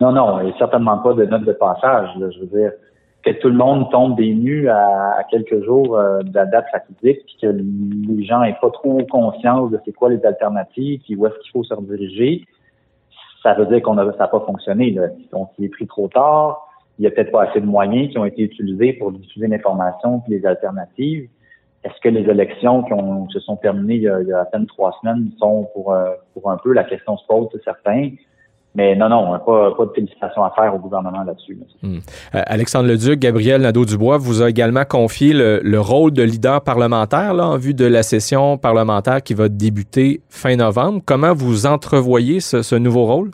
Non, 0.00 0.12
non, 0.12 0.40
et 0.40 0.52
certainement 0.58 0.98
pas 0.98 1.14
de 1.14 1.24
note 1.24 1.44
de 1.44 1.52
passage. 1.52 2.08
là. 2.18 2.26
je 2.30 2.40
veux 2.40 2.46
dire 2.46 2.72
que 3.34 3.40
tout 3.40 3.48
le 3.48 3.56
monde 3.56 3.90
tombe 3.90 4.16
des 4.16 4.32
nues 4.34 4.68
à, 4.68 5.16
à 5.18 5.24
quelques 5.24 5.64
jours 5.64 5.98
euh, 5.98 6.22
de 6.22 6.32
la 6.32 6.46
date 6.46 6.66
fatidique, 6.70 7.24
puis 7.26 7.36
que 7.42 7.46
les 7.48 8.24
gens 8.24 8.40
n'aient 8.40 8.56
pas 8.60 8.70
trop 8.70 9.04
conscience 9.10 9.70
de 9.70 9.80
c'est 9.84 9.92
quoi 9.92 10.10
les 10.10 10.24
alternatives, 10.24 11.00
puis 11.04 11.16
où 11.16 11.26
est-ce 11.26 11.34
qu'il 11.40 11.50
faut 11.50 11.64
se 11.64 11.74
rediriger. 11.74 12.44
Ça 13.42 13.54
veut 13.54 13.66
dire 13.66 13.82
qu'on 13.82 13.98
a, 13.98 14.04
ça 14.12 14.18
n'a 14.18 14.28
pas 14.28 14.40
fonctionné. 14.40 14.92
Là. 14.92 15.08
On 15.32 15.48
est 15.60 15.68
pris 15.68 15.86
trop 15.86 16.08
tard. 16.08 16.68
Il 16.98 17.02
n'y 17.02 17.08
a 17.08 17.10
peut-être 17.10 17.32
pas 17.32 17.44
assez 17.44 17.60
de 17.60 17.66
moyens 17.66 18.10
qui 18.10 18.18
ont 18.18 18.24
été 18.24 18.42
utilisés 18.42 18.92
pour 18.94 19.12
diffuser 19.12 19.48
l'information 19.48 20.20
puis 20.20 20.32
les 20.34 20.46
alternatives. 20.46 21.28
Est-ce 21.84 22.00
que 22.00 22.08
les 22.08 22.28
élections 22.30 22.84
qui 22.84 22.92
ont, 22.92 23.28
se 23.28 23.40
sont 23.40 23.56
terminées 23.56 23.96
il 23.96 24.02
y, 24.02 24.08
a, 24.08 24.20
il 24.20 24.28
y 24.28 24.32
a 24.32 24.40
à 24.40 24.44
peine 24.44 24.66
trois 24.66 24.96
semaines 25.00 25.30
sont 25.38 25.68
pour, 25.74 25.92
euh, 25.92 26.10
pour 26.32 26.50
un 26.50 26.56
peu 26.56 26.72
la 26.72 26.84
question 26.84 27.16
se 27.16 27.26
pose, 27.26 27.48
c'est 27.52 27.62
certain. 27.62 28.10
Mais 28.76 28.94
non, 28.94 29.08
non, 29.08 29.38
pas, 29.38 29.72
pas 29.74 29.86
de 29.86 29.92
félicitations 29.94 30.44
à 30.44 30.50
faire 30.50 30.74
au 30.74 30.78
gouvernement 30.78 31.22
là-dessus. 31.24 31.58
là. 31.58 31.88
Euh, 32.34 32.42
Alexandre 32.46 32.88
Leduc, 32.88 33.18
Gabriel 33.18 33.62
Nadeau-Dubois 33.62 34.18
vous 34.18 34.42
a 34.42 34.50
également 34.50 34.84
confié 34.84 35.32
le, 35.32 35.60
le 35.64 35.80
rôle 35.80 36.12
de 36.12 36.22
leader 36.22 36.60
parlementaire 36.62 37.32
là, 37.32 37.46
en 37.46 37.56
vue 37.56 37.72
de 37.72 37.86
la 37.86 38.02
session 38.02 38.58
parlementaire 38.58 39.22
qui 39.22 39.32
va 39.32 39.48
débuter 39.48 40.20
fin 40.28 40.56
novembre. 40.56 41.00
Comment 41.06 41.32
vous 41.32 41.64
entrevoyez 41.66 42.40
ce, 42.40 42.60
ce 42.60 42.76
nouveau 42.76 43.06
rôle? 43.06 43.30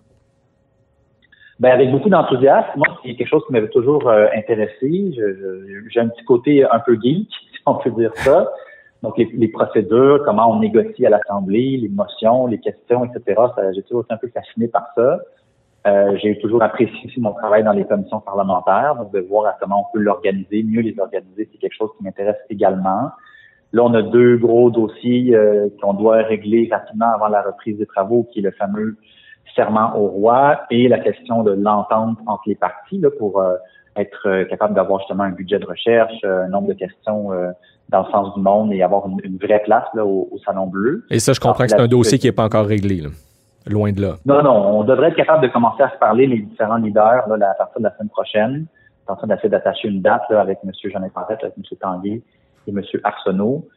Ben, 1.59 1.71
avec 1.73 1.91
beaucoup 1.91 2.09
d'enthousiasme. 2.09 2.71
Moi, 2.77 2.87
c'est 3.03 3.15
quelque 3.15 3.29
chose 3.29 3.43
qui 3.47 3.53
m'avait 3.53 3.69
toujours 3.69 4.09
euh, 4.09 4.27
intéressé. 4.37 5.13
J'ai 5.93 6.01
un 6.01 6.09
petit 6.09 6.25
côté 6.25 6.65
un 6.65 6.79
peu 6.87 6.95
geek, 6.95 7.29
si 7.29 7.61
on 7.67 7.75
peut 7.75 7.91
dire 7.91 8.13
ça. 8.15 8.49
Donc, 9.03 9.19
les, 9.19 9.29
les 9.35 9.49
procédures, 9.49 10.23
comment 10.25 10.51
on 10.51 10.61
négocie 10.61 11.05
à 11.07 11.11
l'Assemblée, 11.11 11.77
les 11.77 11.89
motions, 11.89 12.47
les 12.47 12.59
questions, 12.59 13.05
etc. 13.05 13.41
J'ai 13.75 13.83
toujours 13.83 14.05
été 14.05 14.15
un 14.15 14.19
peu 14.19 14.29
fasciné 14.29 14.69
par 14.69 14.87
ça. 14.95 15.21
Euh, 15.87 16.17
J'ai 16.23 16.39
toujours 16.39 16.63
apprécié 16.63 16.97
aussi 17.07 17.21
mon 17.21 17.33
travail 17.33 17.65
dans 17.65 17.73
les 17.73 17.85
commissions 17.85 18.21
parlementaires, 18.21 18.95
donc 18.95 19.13
de 19.13 19.21
voir 19.21 19.47
à 19.47 19.57
comment 19.61 19.81
on 19.89 19.93
peut 19.93 20.03
l'organiser, 20.03 20.63
mieux 20.63 20.81
les 20.81 20.97
organiser, 20.99 21.49
c'est 21.51 21.59
quelque 21.59 21.75
chose 21.75 21.91
qui 21.99 22.05
m'intéresse 22.05 22.37
également. 22.51 23.11
Là, 23.73 23.83
on 23.85 23.95
a 23.95 24.03
deux 24.03 24.37
gros 24.37 24.71
dossiers 24.71 25.35
euh, 25.35 25.69
qu'on 25.81 25.95
doit 25.95 26.19
régler 26.19 26.69
rapidement 26.71 27.13
avant 27.15 27.29
la 27.29 27.43
reprise 27.43 27.79
des 27.79 27.87
travaux, 27.87 28.29
qui 28.31 28.39
est 28.39 28.43
le 28.43 28.53
fameux 28.53 28.97
serment 29.57 29.97
au 29.97 30.07
roi 30.07 30.63
et 30.71 30.89
la 30.89 30.99
question 30.99 31.43
de 31.43 31.53
l'entente 31.53 32.19
entre 32.27 32.43
les 32.47 32.55
partis 32.55 32.99
là, 32.99 33.11
pour 33.19 33.41
euh, 33.41 33.57
être 33.97 34.29
euh, 34.29 34.45
capable 34.45 34.75
d'avoir 34.75 35.01
justement 35.01 35.25
un 35.25 35.31
budget 35.31 35.59
de 35.59 35.67
recherche, 35.67 36.15
euh, 36.25 36.45
un 36.45 36.49
nombre 36.49 36.69
de 36.69 36.75
questions 36.75 37.33
euh, 37.33 37.51
dans 37.93 38.05
le 38.07 38.11
sens 38.11 38.35
du 38.35 38.41
monde 38.41 38.73
et 38.73 38.83
avoir 38.83 39.07
une, 39.07 39.19
une 39.23 39.37
vraie 39.37 39.63
place 39.65 39.85
là, 39.95 40.05
au, 40.05 40.29
au 40.33 40.39
Salon 40.39 40.67
Bleu. 40.67 41.05
Et 41.11 41.21
ça, 41.21 41.33
je 41.33 41.41
comprends 41.41 41.61
Alors, 41.65 41.71
que 41.71 41.77
c'est 41.77 41.83
un 41.83 41.89
dossier 41.89 42.19
qui 42.19 42.27
n'est 42.27 42.33
pas 42.33 42.45
encore 42.45 42.67
réglé. 42.67 43.01
là. 43.01 43.11
Loin 43.67 43.93
de 43.93 44.01
là. 44.01 44.15
Non, 44.27 44.43
non, 44.43 44.79
on 44.79 44.83
devrait 44.83 45.11
être 45.11 45.17
capable 45.17 45.43
de 45.43 45.49
commencer 45.53 45.83
à 45.85 45.91
se 45.91 45.97
parler, 45.99 46.27
les 46.27 46.39
différents 46.41 46.79
leaders, 46.79 47.29
là, 47.29 47.51
à 47.51 47.55
partir 47.55 47.79
de 47.79 47.85
la 47.85 47.95
semaine 47.95 48.09
prochaine. 48.09 48.67
Je 49.07 49.13
en 49.13 49.17
train 49.17 49.27
d'essayer 49.29 49.49
d'attacher 49.51 49.89
une 49.89 50.01
date 50.01 50.23
là, 50.31 50.41
avec 50.41 50.59
M. 50.65 50.71
Jean 50.91 51.01
Parrette, 51.15 51.41
avec 51.43 51.55
M. 51.57 51.63
Tanguay 51.81 52.23
et 52.67 52.71
M. 52.71 52.81
Arsenault. 53.05 53.69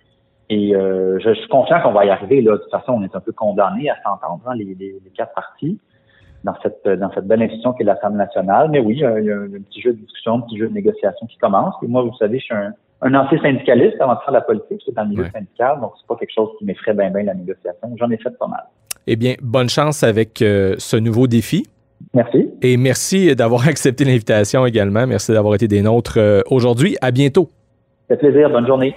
Et 0.49 0.75
euh, 0.75 1.19
je, 1.19 1.29
je 1.33 1.39
suis 1.39 1.49
confiant 1.49 1.81
qu'on 1.81 1.91
va 1.91 2.05
y 2.05 2.09
arriver. 2.09 2.41
Là. 2.41 2.53
De 2.53 2.57
toute 2.57 2.71
façon, 2.71 2.93
on 2.93 3.03
est 3.03 3.15
un 3.15 3.19
peu 3.19 3.31
condamnés 3.31 3.89
à 3.89 3.95
s'entendre, 4.03 4.41
hein, 4.47 4.55
les, 4.55 4.63
les, 4.65 4.95
les 5.03 5.11
quatre 5.15 5.33
partis, 5.33 5.79
dans 6.43 6.53
cette, 6.63 6.87
dans 6.87 7.11
cette 7.13 7.25
belle 7.27 7.41
institution 7.41 7.73
qui 7.73 7.81
est 7.83 7.85
l'Assemblée 7.85 8.17
nationale. 8.17 8.69
Mais 8.69 8.79
oui, 8.79 8.93
il 8.97 8.99
y, 9.01 9.05
a, 9.05 9.19
il 9.19 9.25
y 9.25 9.31
a 9.31 9.35
un 9.37 9.61
petit 9.69 9.81
jeu 9.81 9.93
de 9.93 9.97
discussion, 9.97 10.35
un 10.35 10.41
petit 10.41 10.57
jeu 10.57 10.67
de 10.67 10.73
négociation 10.73 11.25
qui 11.27 11.37
commence. 11.37 11.73
Et 11.83 11.87
moi, 11.87 12.03
vous 12.03 12.15
savez, 12.17 12.39
je 12.39 12.45
suis 12.45 12.53
un, 12.55 12.73
un 13.01 13.13
ancien 13.13 13.39
syndicaliste 13.41 13.95
avant 13.99 14.15
de 14.15 14.19
faire 14.23 14.33
la 14.33 14.41
politique. 14.41 14.81
Suis 14.81 14.93
dans 14.93 15.03
le 15.03 15.09
milieu 15.09 15.23
Ouais. 15.23 15.31
syndical, 15.31 15.79
donc 15.81 15.93
c'est 15.99 16.07
pas 16.07 16.15
quelque 16.15 16.33
chose 16.33 16.49
qui 16.57 16.65
m'effraie 16.65 16.93
bien 16.93 17.09
bien 17.09 17.23
la 17.23 17.33
négociation. 17.33 17.89
J'en 17.99 18.09
ai 18.09 18.17
fait 18.17 18.35
pas 18.37 18.47
mal. 18.47 18.63
Eh 19.07 19.15
bien, 19.15 19.35
bonne 19.41 19.69
chance 19.69 20.03
avec 20.03 20.41
euh, 20.41 20.75
ce 20.79 20.97
nouveau 20.97 21.27
défi. 21.27 21.67
Merci. 22.13 22.49
Et 22.61 22.77
merci 22.77 23.35
d'avoir 23.35 23.67
accepté 23.67 24.03
l'invitation 24.05 24.65
également. 24.65 25.05
Merci 25.05 25.31
d'avoir 25.31 25.55
été 25.55 25.67
des 25.67 25.81
nôtres 25.81 26.17
euh, 26.17 26.41
aujourd'hui. 26.49 26.97
À 27.01 27.11
bientôt. 27.11 27.49
Ça 28.09 28.17
fait 28.17 28.29
plaisir. 28.29 28.49
Bonne 28.49 28.65
journée. 28.67 28.95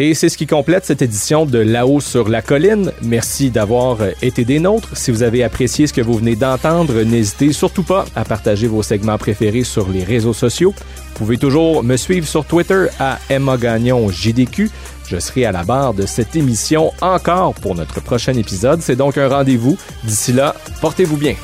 Et 0.00 0.14
c'est 0.14 0.28
ce 0.28 0.38
qui 0.38 0.46
complète 0.46 0.84
cette 0.84 1.02
édition 1.02 1.44
de 1.44 1.58
Là-haut 1.58 1.98
sur 1.98 2.28
la 2.28 2.40
colline. 2.40 2.92
Merci 3.02 3.50
d'avoir 3.50 4.00
euh, 4.00 4.12
été 4.22 4.44
des 4.44 4.60
nôtres. 4.60 4.96
Si 4.96 5.10
vous 5.10 5.24
avez 5.24 5.42
apprécié 5.42 5.88
ce 5.88 5.92
que 5.92 6.00
vous 6.00 6.14
venez 6.14 6.36
d'entendre, 6.36 7.02
n'hésitez 7.02 7.52
surtout 7.52 7.82
pas 7.82 8.04
à 8.14 8.24
partager 8.24 8.68
vos 8.68 8.84
segments 8.84 9.18
préférés 9.18 9.64
sur 9.64 9.88
les 9.88 10.04
réseaux 10.04 10.32
sociaux. 10.32 10.72
Vous 10.76 11.14
pouvez 11.16 11.36
toujours 11.36 11.82
me 11.82 11.96
suivre 11.96 12.28
sur 12.28 12.44
Twitter 12.44 12.86
à 13.00 13.18
Emma 13.28 13.56
Gagnon 13.56 14.08
JDQ. 14.08 14.70
Je 15.08 15.18
serai 15.18 15.46
à 15.46 15.52
la 15.52 15.64
barre 15.64 15.94
de 15.94 16.06
cette 16.06 16.36
émission 16.36 16.92
encore 17.00 17.54
pour 17.54 17.74
notre 17.74 18.00
prochain 18.00 18.34
épisode. 18.34 18.80
C'est 18.82 18.94
donc 18.94 19.18
un 19.18 19.28
rendez-vous. 19.28 19.76
D'ici 20.04 20.32
là, 20.32 20.54
portez-vous 20.80 21.16
bien. 21.16 21.34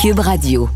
Cube 0.00 0.20
Radio. 0.20 0.68